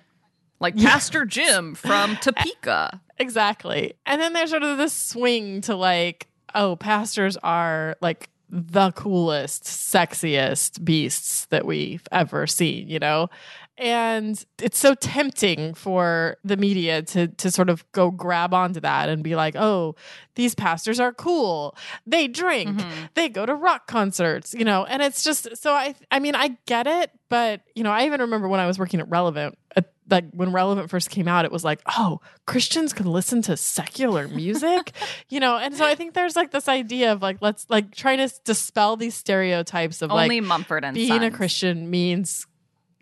Like 0.60 0.76
Pastor 0.78 1.26
Jim 1.26 1.76
from 1.76 2.18
Topeka. 2.18 3.02
Exactly. 3.20 3.94
And 4.06 4.22
then 4.22 4.34
there's 4.34 4.50
sort 4.50 4.64
of 4.64 4.78
this 4.78 4.94
swing 4.94 5.62
to 5.62 5.76
like, 5.76 6.28
oh, 6.54 6.76
pastors 6.76 7.38
are 7.38 7.96
like 8.02 8.30
the 8.50 8.92
coolest, 8.92 9.64
sexiest 9.64 10.84
beasts 10.84 11.46
that 11.48 11.66
we've 11.66 12.08
ever 12.12 12.48
seen, 12.48 12.88
you 12.88 13.00
know? 13.00 13.30
And 13.78 14.44
it's 14.60 14.80
so 14.80 14.96
tempting 14.96 15.76
for 15.76 16.38
the 16.44 16.58
media 16.58 17.04
to 17.04 17.28
to 17.28 17.52
sort 17.52 17.70
of 17.70 17.90
go 17.92 18.10
grab 18.10 18.52
onto 18.54 18.80
that 18.80 19.08
and 19.08 19.24
be 19.24 19.36
like, 19.36 19.56
"Oh, 19.56 19.96
these 20.34 20.56
pastors 20.56 21.00
are 21.00 21.14
cool. 21.14 21.76
They 22.06 22.28
drink. 22.28 22.72
Mm-hmm. 22.80 23.06
They 23.14 23.30
go 23.30 23.46
to 23.46 23.54
rock 23.54 23.86
concerts, 23.86 24.56
you 24.56 24.66
know." 24.66 24.86
And 24.86 25.04
it's 25.04 25.24
just 25.24 25.56
so 25.58 25.74
I 25.74 25.94
I 26.10 26.20
mean, 26.20 26.34
I 26.34 26.58
get 26.66 26.88
it, 26.88 27.12
but 27.30 27.62
you 27.76 27.84
know, 27.84 27.92
I 27.92 28.06
even 28.08 28.22
remember 28.22 28.48
when 28.48 28.60
I 28.60 28.66
was 28.66 28.80
working 28.80 29.00
at 29.00 29.08
Relevant, 29.10 29.60
at, 29.76 29.92
like 30.10 30.26
when 30.32 30.52
Relevant 30.52 30.90
first 30.90 31.12
came 31.12 31.28
out, 31.28 31.46
it 31.46 31.52
was 31.52 31.64
like, 31.64 31.82
"Oh, 31.86 32.20
Christians 32.48 32.94
can 32.94 33.06
listen 33.06 33.44
to 33.44 33.56
secular 33.56 34.28
music," 34.28 34.92
you 35.30 35.40
know. 35.40 35.58
And 35.58 35.76
so 35.76 35.86
I 35.86 35.94
think 35.94 36.16
there's 36.16 36.36
like 36.36 36.50
this 36.50 36.68
idea 36.68 37.12
of 37.12 37.22
like 37.22 37.38
let's 37.42 37.68
like 37.70 37.94
trying 37.94 38.28
to 38.28 38.34
dispel 38.44 38.96
these 38.98 39.14
stereotypes 39.14 40.02
of 40.02 40.12
Only 40.12 40.42
like 40.42 40.48
Mumford 40.48 40.84
and 40.84 40.96
being 40.96 41.24
a 41.24 41.30
Christian 41.30 41.92
means 41.92 42.48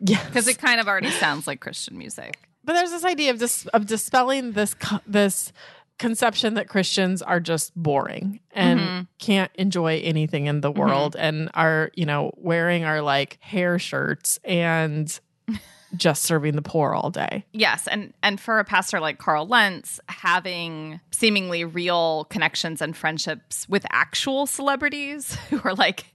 yes, 0.01 0.25
Because 0.27 0.47
it 0.47 0.57
kind 0.59 0.79
of 0.79 0.87
already 0.87 1.09
sounds 1.11 1.47
like 1.47 1.59
Christian 1.61 1.97
music. 1.97 2.37
but 2.63 2.73
there's 2.73 2.91
this 2.91 3.05
idea 3.05 3.31
of 3.31 3.39
dis- 3.39 3.67
of 3.67 3.85
dispelling 3.85 4.51
this 4.53 4.75
this 5.07 5.51
conception 5.97 6.55
that 6.55 6.67
Christians 6.67 7.21
are 7.21 7.39
just 7.39 7.73
boring 7.75 8.39
and 8.51 8.79
Mm-hmm. 8.79 9.01
can't 9.19 9.51
enjoy 9.55 9.99
anything 10.03 10.47
in 10.47 10.59
the 10.61 10.69
world 10.71 11.15
and 11.17 11.49
are 11.53 11.89
you 11.95 12.05
know 12.05 12.31
wearing 12.35 12.83
our 12.83 13.01
like 13.01 13.37
hair 13.41 13.79
shirts 13.79 14.37
and 14.43 15.17
just 15.95 16.23
serving 16.23 16.55
the 16.57 16.61
poor 16.61 16.93
all 16.93 17.09
day. 17.11 17.45
Yes, 17.53 17.87
and 17.87 18.13
and 18.21 18.41
for 18.41 18.59
a 18.59 18.65
pastor 18.65 18.99
like 18.99 19.19
Carl 19.19 19.47
Lentz, 19.47 20.01
having 20.09 20.99
seemingly 21.11 21.63
real 21.63 22.25
connections 22.25 22.81
and 22.81 22.97
friendships 22.97 23.69
with 23.69 23.85
actual 23.91 24.45
celebrities 24.47 25.35
who 25.49 25.61
are 25.63 25.75
like 25.75 26.13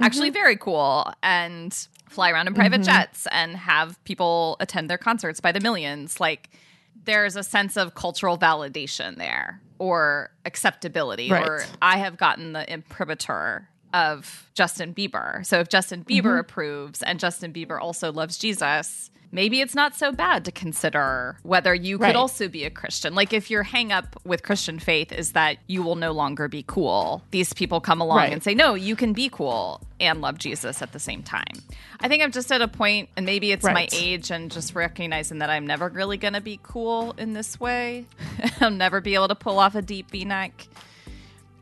actually 0.00 0.28
mm-hmm. 0.28 0.34
very 0.34 0.56
cool 0.56 1.12
and 1.22 1.86
fly 2.08 2.30
around 2.30 2.46
in 2.46 2.54
private 2.54 2.80
mm-hmm. 2.80 2.96
jets 2.96 3.26
and 3.32 3.56
have 3.56 4.02
people 4.04 4.56
attend 4.60 4.88
their 4.88 4.98
concerts 4.98 5.40
by 5.40 5.52
the 5.52 5.60
millions, 5.60 6.20
like 6.20 6.50
there's 7.04 7.36
a 7.36 7.42
sense 7.42 7.76
of 7.76 7.94
cultural 7.94 8.38
validation 8.38 9.16
there 9.16 9.60
or 9.78 10.30
acceptability 10.44 11.30
Right. 11.30 11.46
or 11.46 11.64
I 11.82 11.98
have 11.98 12.16
gotten 12.16 12.52
the 12.52 12.70
imprimatur 12.72 13.68
of 13.94 14.50
Justin 14.54 14.92
Bieber. 14.92 15.46
So 15.46 15.60
if 15.60 15.68
Justin 15.70 16.04
Bieber 16.04 16.24
Mm-hmm. 16.24 16.38
approves 16.40 17.02
and 17.02 17.18
Justin 17.18 17.52
Bieber 17.52 17.80
also 17.80 18.12
loves 18.12 18.36
Jesus, 18.36 19.10
maybe 19.32 19.60
it's 19.60 19.74
not 19.74 19.94
so 19.94 20.12
bad 20.12 20.44
to 20.44 20.52
consider 20.52 21.36
whether 21.42 21.74
you 21.74 21.98
could 21.98 22.04
Right. 22.04 22.16
also 22.16 22.48
be 22.48 22.64
a 22.64 22.70
Christian. 22.70 23.14
Like 23.14 23.32
if 23.32 23.50
your 23.50 23.62
hang 23.62 23.90
up 23.92 24.20
with 24.24 24.42
Christian 24.42 24.78
faith 24.78 25.12
is 25.12 25.32
that 25.32 25.56
you 25.66 25.82
will 25.82 25.94
no 25.96 26.12
longer 26.12 26.46
be 26.48 26.64
cool, 26.66 27.22
these 27.30 27.52
people 27.52 27.80
come 27.80 28.00
along 28.00 28.18
Right. 28.18 28.32
and 28.32 28.42
say, 28.42 28.54
no, 28.54 28.74
you 28.74 28.94
can 28.96 29.12
be 29.12 29.28
cool 29.28 29.80
and 30.00 30.20
love 30.20 30.38
Jesus 30.38 30.82
at 30.82 30.92
the 30.92 30.98
same 31.00 31.22
time. 31.22 31.54
I 32.00 32.08
think 32.08 32.22
I'm 32.22 32.32
just 32.32 32.52
at 32.52 32.60
a 32.62 32.68
point, 32.68 33.08
and 33.16 33.24
maybe 33.24 33.50
it's 33.52 33.64
my 33.64 33.88
age 33.92 34.30
and 34.30 34.50
just 34.50 34.74
recognizing 34.74 35.38
that 35.38 35.50
I'm 35.50 35.66
never 35.66 35.88
really 35.88 36.16
going 36.16 36.34
to 36.34 36.40
be 36.40 36.58
cool 36.62 37.12
in 37.16 37.32
this 37.32 37.58
way. 37.58 38.06
I'll 38.60 38.70
never 38.70 39.00
be 39.00 39.14
able 39.14 39.28
to 39.28 39.34
pull 39.36 39.58
off 39.58 39.74
a 39.76 39.82
deep 39.82 40.10
v 40.10 40.24
neck. 40.24 40.66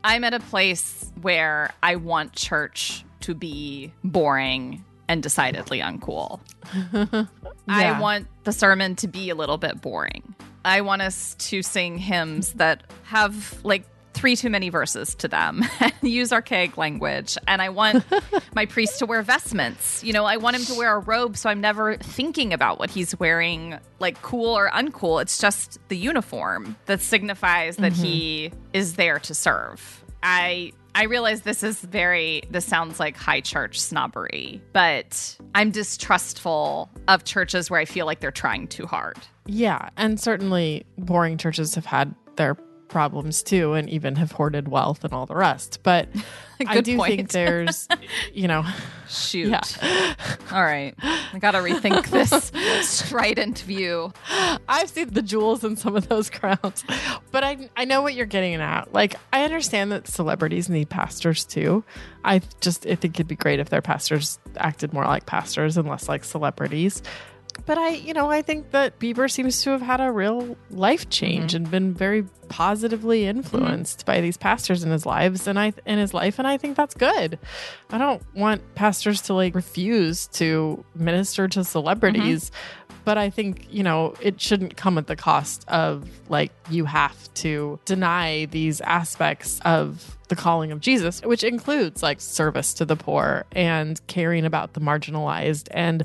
I'm 0.03 0.23
at 0.23 0.33
a 0.33 0.39
place 0.39 1.11
where 1.21 1.71
I 1.81 1.95
want 1.95 2.33
church 2.33 3.05
to 3.21 3.33
be 3.33 3.93
boring 4.03 4.83
and 5.07 5.23
decidedly 5.23 5.79
uncool. 5.79 6.39
I 7.67 7.99
want 7.99 8.27
the 8.43 8.51
sermon 8.51 8.95
to 8.97 9.07
be 9.07 9.29
a 9.29 9.35
little 9.35 9.57
bit 9.57 9.81
boring. 9.81 10.35
I 10.65 10.81
want 10.81 11.01
us 11.01 11.35
to 11.35 11.61
sing 11.61 11.97
hymns 11.97 12.53
that 12.53 12.83
have 13.03 13.63
like 13.63 13.85
three 14.23 14.37
too 14.37 14.49
many 14.49 14.69
verses 14.69 15.15
to 15.15 15.27
them 15.27 15.65
and 15.81 15.93
use 16.01 16.31
archaic 16.31 16.77
language. 16.77 17.37
And 17.45 17.61
I 17.61 17.67
want 17.67 18.05
my 18.55 18.65
priest 18.65 18.99
to 18.99 19.05
wear 19.05 19.21
vestments. 19.21 20.01
You 20.01 20.13
know, 20.13 20.23
I 20.23 20.37
want 20.37 20.55
him 20.55 20.63
to 20.63 20.75
wear 20.75 20.95
a 20.95 20.99
robe 20.99 21.35
so 21.35 21.49
I'm 21.49 21.59
never 21.59 21.97
thinking 21.97 22.53
about 22.53 22.79
what 22.79 22.89
he's 22.89 23.19
wearing, 23.19 23.77
like 23.99 24.21
cool 24.21 24.57
or 24.57 24.69
uncool. 24.69 25.21
It's 25.21 25.39
just 25.39 25.77
the 25.89 25.97
uniform 25.97 26.77
that 26.85 27.01
signifies 27.01 27.75
that 27.75 27.91
he 27.91 28.47
mm-hmm. 28.47 28.59
is 28.71 28.93
there 28.93 29.19
to 29.19 29.33
serve. 29.33 30.05
I 30.23 30.71
I 30.95 31.03
realize 31.03 31.41
this 31.41 31.61
is 31.61 31.81
very 31.81 32.43
this 32.49 32.63
sounds 32.63 33.01
like 33.01 33.17
high 33.17 33.41
church 33.41 33.81
snobbery, 33.81 34.61
but 34.71 35.37
I'm 35.53 35.71
distrustful 35.71 36.89
of 37.09 37.25
churches 37.25 37.69
where 37.69 37.81
I 37.81 37.83
feel 37.83 38.05
like 38.05 38.21
they're 38.21 38.31
trying 38.31 38.69
too 38.69 38.85
hard. 38.85 39.17
Yeah, 39.47 39.89
and 39.97 40.17
certainly 40.17 40.85
boring 40.97 41.37
churches 41.37 41.75
have 41.75 41.85
had 41.85 42.15
their 42.37 42.55
problems 42.93 43.43
too 43.43 43.73
and 43.73 43.89
even 43.89 44.15
have 44.15 44.31
hoarded 44.31 44.69
wealth 44.69 45.03
and 45.03 45.11
all 45.11 45.25
the 45.25 45.35
rest. 45.35 45.79
But 45.83 46.07
I 46.65 46.79
do 46.79 46.95
point. 46.95 47.15
think 47.15 47.31
there's, 47.31 47.89
you 48.31 48.47
know, 48.47 48.63
Shoot. 49.09 49.49
Yeah. 49.49 50.15
All 50.51 50.63
right. 50.63 50.95
I 51.01 51.37
got 51.39 51.51
to 51.51 51.59
rethink 51.59 52.07
this 52.09 52.51
strident 52.89 53.59
view. 53.59 54.11
I've 54.67 54.89
seen 54.89 55.13
the 55.13 55.21
jewels 55.21 55.63
in 55.63 55.75
some 55.75 55.95
of 55.95 56.07
those 56.07 56.29
crowns. 56.29 56.83
But 57.31 57.43
I 57.43 57.69
I 57.75 57.85
know 57.85 58.01
what 58.01 58.15
you're 58.15 58.25
getting 58.25 58.55
at. 58.55 58.93
Like 58.93 59.15
I 59.31 59.43
understand 59.43 59.91
that 59.91 60.07
celebrities 60.07 60.69
need 60.69 60.89
pastors 60.89 61.45
too. 61.45 61.83
I 62.23 62.41
just 62.61 62.87
I 62.87 62.95
think 62.95 63.15
it'd 63.15 63.27
be 63.27 63.35
great 63.35 63.59
if 63.59 63.69
their 63.69 63.81
pastors 63.81 64.39
acted 64.57 64.93
more 64.93 65.05
like 65.05 65.25
pastors 65.25 65.77
and 65.77 65.87
less 65.87 66.07
like 66.09 66.23
celebrities. 66.23 67.03
But 67.65 67.77
I, 67.77 67.89
you 67.89 68.13
know, 68.13 68.29
I 68.29 68.41
think 68.41 68.71
that 68.71 68.99
Bieber 68.99 69.31
seems 69.31 69.61
to 69.63 69.69
have 69.69 69.81
had 69.81 70.01
a 70.01 70.11
real 70.11 70.57
life 70.69 71.09
change 71.09 71.53
mm-hmm. 71.53 71.63
and 71.63 71.71
been 71.71 71.93
very 71.93 72.25
positively 72.49 73.25
influenced 73.25 74.05
by 74.05 74.21
these 74.21 74.37
pastors 74.37 74.83
in 74.83 74.91
his 74.91 75.05
lives 75.05 75.47
and 75.47 75.57
I 75.57 75.73
in 75.85 75.97
his 75.97 76.13
life 76.13 76.39
and 76.39 76.47
I 76.47 76.57
think 76.57 76.75
that's 76.75 76.93
good. 76.93 77.39
I 77.89 77.97
don't 77.97 78.21
want 78.35 78.75
pastors 78.75 79.21
to 79.23 79.33
like 79.33 79.55
refuse 79.55 80.27
to 80.33 80.83
minister 80.93 81.47
to 81.47 81.63
celebrities 81.63 82.49
mm-hmm. 82.49 82.95
but 83.05 83.17
I 83.17 83.29
think, 83.29 83.67
you 83.71 83.83
know, 83.83 84.13
it 84.21 84.39
shouldn't 84.41 84.75
come 84.75 84.97
at 84.97 85.07
the 85.07 85.15
cost 85.15 85.67
of 85.67 86.07
like 86.29 86.51
you 86.69 86.85
have 86.85 87.33
to 87.35 87.79
deny 87.85 88.45
these 88.45 88.81
aspects 88.81 89.59
of 89.63 90.17
the 90.33 90.41
calling 90.41 90.71
of 90.71 90.79
Jesus, 90.79 91.21
which 91.21 91.43
includes 91.43 92.01
like 92.01 92.19
service 92.19 92.73
to 92.73 92.85
the 92.85 92.95
poor 92.95 93.45
and 93.51 94.05
caring 94.07 94.45
about 94.45 94.73
the 94.73 94.81
marginalized 94.81 95.67
and 95.71 96.03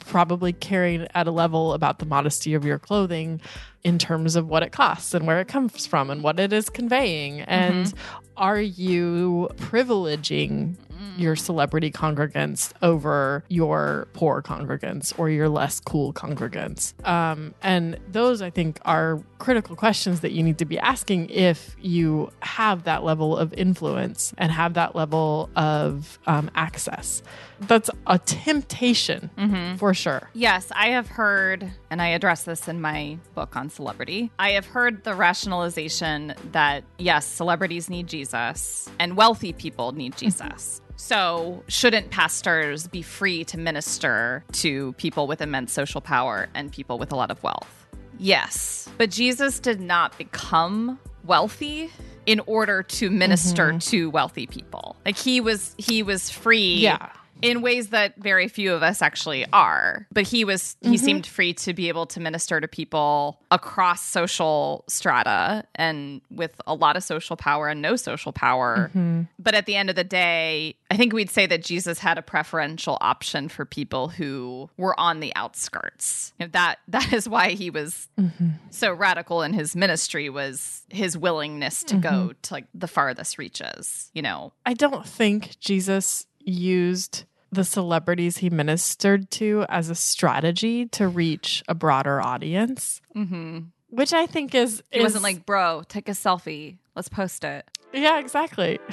probably 0.00 0.52
caring 0.52 1.06
at 1.14 1.26
a 1.26 1.30
level 1.30 1.72
about 1.72 1.98
the 1.98 2.04
modesty 2.04 2.52
of 2.52 2.64
your 2.64 2.78
clothing 2.78 3.40
in 3.82 3.98
terms 3.98 4.36
of 4.36 4.48
what 4.48 4.62
it 4.62 4.70
costs 4.70 5.14
and 5.14 5.26
where 5.26 5.40
it 5.40 5.48
comes 5.48 5.86
from 5.86 6.10
and 6.10 6.22
what 6.22 6.38
it 6.38 6.52
is 6.52 6.68
conveying. 6.68 7.40
And 7.40 7.86
mm-hmm. 7.86 8.18
are 8.36 8.60
you 8.60 9.48
privileging 9.56 10.76
your 11.16 11.36
celebrity 11.36 11.90
congregants 11.90 12.72
over 12.82 13.44
your 13.48 14.08
poor 14.12 14.42
congregants 14.42 15.16
or 15.18 15.30
your 15.30 15.48
less 15.48 15.80
cool 15.80 16.12
congregants? 16.12 16.94
Um, 17.06 17.54
and 17.62 17.98
those, 18.10 18.42
I 18.42 18.50
think, 18.50 18.80
are 18.84 19.22
critical 19.38 19.76
questions 19.76 20.20
that 20.20 20.32
you 20.32 20.42
need 20.42 20.58
to 20.58 20.64
be 20.64 20.78
asking 20.78 21.30
if 21.30 21.76
you 21.80 22.30
have 22.40 22.84
that 22.84 23.04
level 23.04 23.36
of 23.36 23.52
influence 23.54 24.34
and 24.38 24.52
have 24.52 24.74
that 24.74 24.94
level 24.94 25.50
of 25.56 26.18
um, 26.26 26.50
access. 26.54 27.22
That's 27.60 27.90
a 28.06 28.18
temptation 28.18 29.30
for 29.78 29.94
sure. 29.94 30.30
Yes, 30.32 30.70
I 30.74 30.88
have 30.88 31.08
heard, 31.08 31.70
and 31.90 32.00
I 32.00 32.08
address 32.08 32.44
this 32.44 32.68
in 32.68 32.80
my 32.80 33.18
book 33.34 33.56
on 33.56 33.68
celebrity. 33.68 34.30
I 34.38 34.52
have 34.52 34.66
heard 34.66 35.04
the 35.04 35.14
rationalization 35.14 36.34
that 36.52 36.84
yes, 36.98 37.26
celebrities 37.26 37.90
need 37.90 38.06
Jesus 38.06 38.88
and 38.98 39.16
wealthy 39.16 39.52
people 39.52 39.92
need 39.92 40.12
mm-hmm. 40.12 40.26
Jesus. 40.26 40.80
So, 40.96 41.64
shouldn't 41.66 42.10
pastors 42.10 42.86
be 42.86 43.00
free 43.00 43.44
to 43.44 43.58
minister 43.58 44.44
to 44.52 44.92
people 44.94 45.26
with 45.26 45.40
immense 45.40 45.72
social 45.72 46.02
power 46.02 46.48
and 46.54 46.70
people 46.70 46.98
with 46.98 47.10
a 47.10 47.16
lot 47.16 47.30
of 47.30 47.42
wealth? 47.42 47.86
Yes, 48.18 48.86
but 48.98 49.10
Jesus 49.10 49.60
did 49.60 49.80
not 49.80 50.16
become 50.18 50.98
wealthy 51.24 51.90
in 52.26 52.40
order 52.40 52.82
to 52.82 53.10
minister 53.10 53.68
mm-hmm. 53.68 53.78
to 53.78 54.10
wealthy 54.10 54.46
people. 54.46 54.96
Like 55.06 55.16
he 55.16 55.40
was 55.40 55.74
he 55.78 56.02
was 56.02 56.28
free 56.28 56.76
Yeah. 56.76 57.10
In 57.42 57.62
ways 57.62 57.88
that 57.88 58.16
very 58.16 58.48
few 58.48 58.72
of 58.72 58.82
us 58.82 59.02
actually 59.02 59.46
are. 59.52 60.06
But 60.12 60.26
he 60.26 60.44
was 60.44 60.76
he 60.80 60.88
mm-hmm. 60.88 60.96
seemed 60.96 61.26
free 61.26 61.54
to 61.54 61.74
be 61.74 61.88
able 61.88 62.06
to 62.06 62.20
minister 62.20 62.60
to 62.60 62.68
people 62.68 63.40
across 63.50 64.02
social 64.02 64.84
strata 64.88 65.64
and 65.74 66.20
with 66.30 66.60
a 66.66 66.74
lot 66.74 66.96
of 66.96 67.04
social 67.04 67.36
power 67.36 67.68
and 67.68 67.82
no 67.82 67.96
social 67.96 68.32
power. 68.32 68.90
Mm-hmm. 68.94 69.22
But 69.38 69.54
at 69.54 69.66
the 69.66 69.76
end 69.76 69.90
of 69.90 69.96
the 69.96 70.04
day, 70.04 70.76
I 70.90 70.96
think 70.96 71.12
we'd 71.12 71.30
say 71.30 71.46
that 71.46 71.64
Jesus 71.64 71.98
had 71.98 72.18
a 72.18 72.22
preferential 72.22 72.98
option 73.00 73.48
for 73.48 73.64
people 73.64 74.08
who 74.08 74.70
were 74.76 74.98
on 74.98 75.20
the 75.20 75.34
outskirts. 75.36 76.32
You 76.38 76.46
know, 76.46 76.50
that 76.52 76.78
that 76.88 77.12
is 77.12 77.28
why 77.28 77.50
he 77.50 77.70
was 77.70 78.08
mm-hmm. 78.18 78.50
so 78.70 78.92
radical 78.92 79.42
in 79.42 79.52
his 79.52 79.74
ministry 79.74 80.28
was 80.28 80.82
his 80.88 81.16
willingness 81.16 81.82
to 81.84 81.96
go 81.96 82.32
to 82.42 82.54
like 82.54 82.66
the 82.74 82.88
farthest 82.88 83.38
reaches, 83.38 84.10
you 84.14 84.22
know. 84.22 84.52
I 84.66 84.74
don't 84.74 85.06
think 85.06 85.58
Jesus 85.60 86.26
used 86.40 87.24
the 87.52 87.64
celebrities 87.64 88.38
he 88.38 88.50
ministered 88.50 89.30
to 89.32 89.64
as 89.68 89.90
a 89.90 89.94
strategy 89.94 90.86
to 90.86 91.08
reach 91.08 91.62
a 91.68 91.74
broader 91.74 92.20
audience, 92.20 93.00
Mhm. 93.16 93.66
which 93.88 94.12
I 94.12 94.26
think 94.26 94.54
is 94.54 94.82
It 94.92 94.98
is- 94.98 95.02
wasn't 95.02 95.24
like, 95.24 95.44
"Bro, 95.46 95.84
take 95.88 96.08
a 96.08 96.12
selfie. 96.12 96.78
Let's 96.94 97.08
post 97.08 97.44
it." 97.44 97.68
yeah, 97.92 98.18
exactly. 98.18 98.78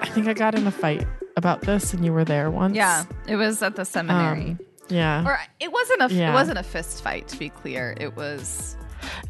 I 0.00 0.06
think 0.14 0.26
I 0.28 0.32
got 0.34 0.54
in 0.54 0.66
a 0.66 0.70
fight 0.70 1.06
about 1.36 1.62
this, 1.62 1.94
and 1.94 2.04
you 2.04 2.12
were 2.12 2.24
there 2.24 2.50
once. 2.50 2.76
Yeah, 2.76 3.04
it 3.26 3.36
was 3.36 3.62
at 3.62 3.76
the 3.76 3.84
seminary. 3.84 4.50
Um, 4.52 4.60
yeah. 4.88 5.24
or 5.26 5.38
it 5.60 5.72
wasn't 5.72 6.02
a 6.02 6.14
it 6.14 6.32
wasn't 6.32 6.58
a 6.58 6.62
fist 6.62 7.02
fight 7.02 7.28
to 7.28 7.38
be 7.38 7.48
clear. 7.48 7.94
It 7.98 8.16
was 8.16 8.76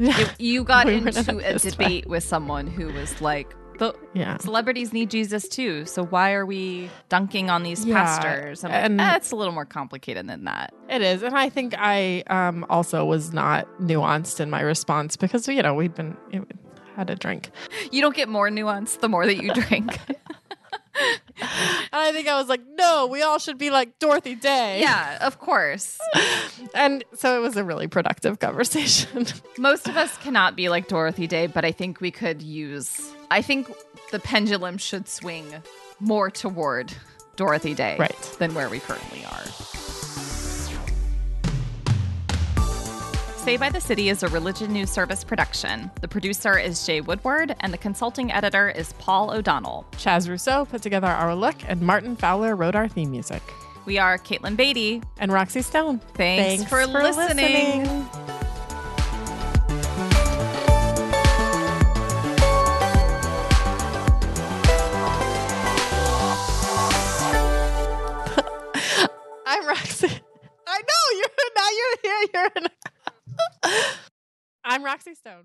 it, 0.02 0.34
you 0.40 0.64
got 0.64 0.86
We 0.86 0.92
were 1.00 1.08
in 1.08 1.16
a 1.16 1.20
into 1.20 1.38
a 1.56 1.58
debate 1.58 2.06
with 2.06 2.24
someone 2.24 2.66
who 2.66 2.92
was 2.92 3.20
like 3.20 3.54
the 3.78 3.94
yeah. 4.14 4.36
celebrities 4.36 4.92
need 4.92 5.10
Jesus 5.10 5.48
too. 5.48 5.86
So 5.86 6.04
why 6.04 6.34
are 6.34 6.44
we 6.46 6.90
dunking 7.08 7.50
on 7.50 7.62
these 7.62 7.84
Yeah, 7.84 8.04
pastors? 8.04 8.62
I'm 8.64 8.70
like, 8.70 8.84
and- 8.84 9.00
"Eh, 9.00 9.16
it's 9.16 9.32
a 9.32 9.36
little 9.36 9.54
more 9.54 9.64
complicated 9.64 10.28
than 10.28 10.44
that. 10.44 10.72
It 10.88 11.02
is. 11.02 11.22
And 11.22 11.34
I 11.36 11.48
think 11.48 11.74
I 11.78 12.22
um, 12.28 12.64
also 12.68 13.04
was 13.04 13.32
not 13.32 13.66
nuanced 13.80 14.40
in 14.40 14.50
my 14.50 14.60
response 14.60 15.16
because, 15.16 15.48
you 15.48 15.62
know, 15.62 15.74
we'd 15.74 15.94
been, 15.94 16.16
had 16.96 17.08
a 17.10 17.16
drink. 17.16 17.50
You 17.90 18.02
don't 18.02 18.14
get 18.14 18.28
more 18.28 18.50
nuance 18.50 18.96
the 18.96 19.08
more 19.08 19.24
that 19.26 19.42
you 19.42 19.52
drink. 19.54 19.98
And 21.92 22.00
I 22.00 22.10
think 22.12 22.26
I 22.26 22.38
was 22.38 22.48
like, 22.48 22.62
no, 22.78 23.06
we 23.06 23.20
all 23.22 23.38
should 23.38 23.58
be 23.58 23.70
like 23.70 23.98
Dorothy 23.98 24.34
Day. 24.34 24.80
yeah, 24.80 25.18
of 25.20 25.38
course. 25.38 25.98
And 26.74 27.04
so 27.14 27.36
it 27.36 27.40
was 27.42 27.56
a 27.56 27.64
really 27.64 27.86
productive 27.88 28.38
conversation. 28.38 29.26
Most 29.58 29.88
of 29.88 29.96
us 29.96 30.16
cannot 30.18 30.56
be 30.56 30.68
like 30.70 30.88
Dorothy 30.88 31.26
Day, 31.26 31.46
but 31.48 31.64
I 31.66 31.72
think 31.72 32.00
we 32.00 32.10
could 32.10 32.40
use. 32.40 33.12
I 33.30 33.42
think 33.42 33.70
the 34.10 34.18
pendulum 34.20 34.78
should 34.78 35.06
swing 35.08 35.44
more 36.00 36.30
toward 36.30 36.92
Dorothy 37.36 37.74
Day 37.74 37.96
Right. 37.98 38.36
than 38.38 38.54
where 38.54 38.68
we 38.70 38.78
currently 38.78 39.24
are. 39.24 39.44
Stay 43.42 43.56
by 43.56 43.68
the 43.68 43.80
City 43.80 44.08
is 44.08 44.22
a 44.22 44.28
religion 44.28 44.72
news 44.72 44.88
service 44.88 45.24
production. 45.24 45.90
The 46.00 46.06
producer 46.06 46.56
is 46.56 46.86
Jay 46.86 47.00
Woodward, 47.00 47.56
and 47.58 47.72
the 47.72 47.76
consulting 47.76 48.30
editor 48.30 48.70
is 48.70 48.92
Paul 49.00 49.32
O'Donnell. 49.32 49.84
Chaz 49.94 50.28
Rousseau 50.28 50.64
put 50.64 50.80
together 50.80 51.08
our 51.08 51.34
look, 51.34 51.56
and 51.66 51.82
Martin 51.82 52.14
Fowler 52.14 52.54
wrote 52.54 52.76
our 52.76 52.86
theme 52.86 53.10
music. 53.10 53.42
We 53.84 53.98
are 53.98 54.16
Katelyn 54.16 54.56
Beaty. 54.56 55.02
And 55.18 55.32
Roxy 55.32 55.60
Stone. 55.60 55.98
Thanks 56.14 56.62
for 56.62 56.86
listening. 56.86 57.82
listening. 57.82 57.82
I'm 69.46 69.66
Roxy. 69.66 70.06
I 70.68 70.80
know 70.80 71.18
you're 71.18 71.28
now 71.56 71.68
you're 71.70 71.96
here. 72.02 72.28
You're 72.34 72.50
in. 72.54 72.68
I'm 74.64 74.84
Roxy 74.84 75.14
Stone. 75.14 75.44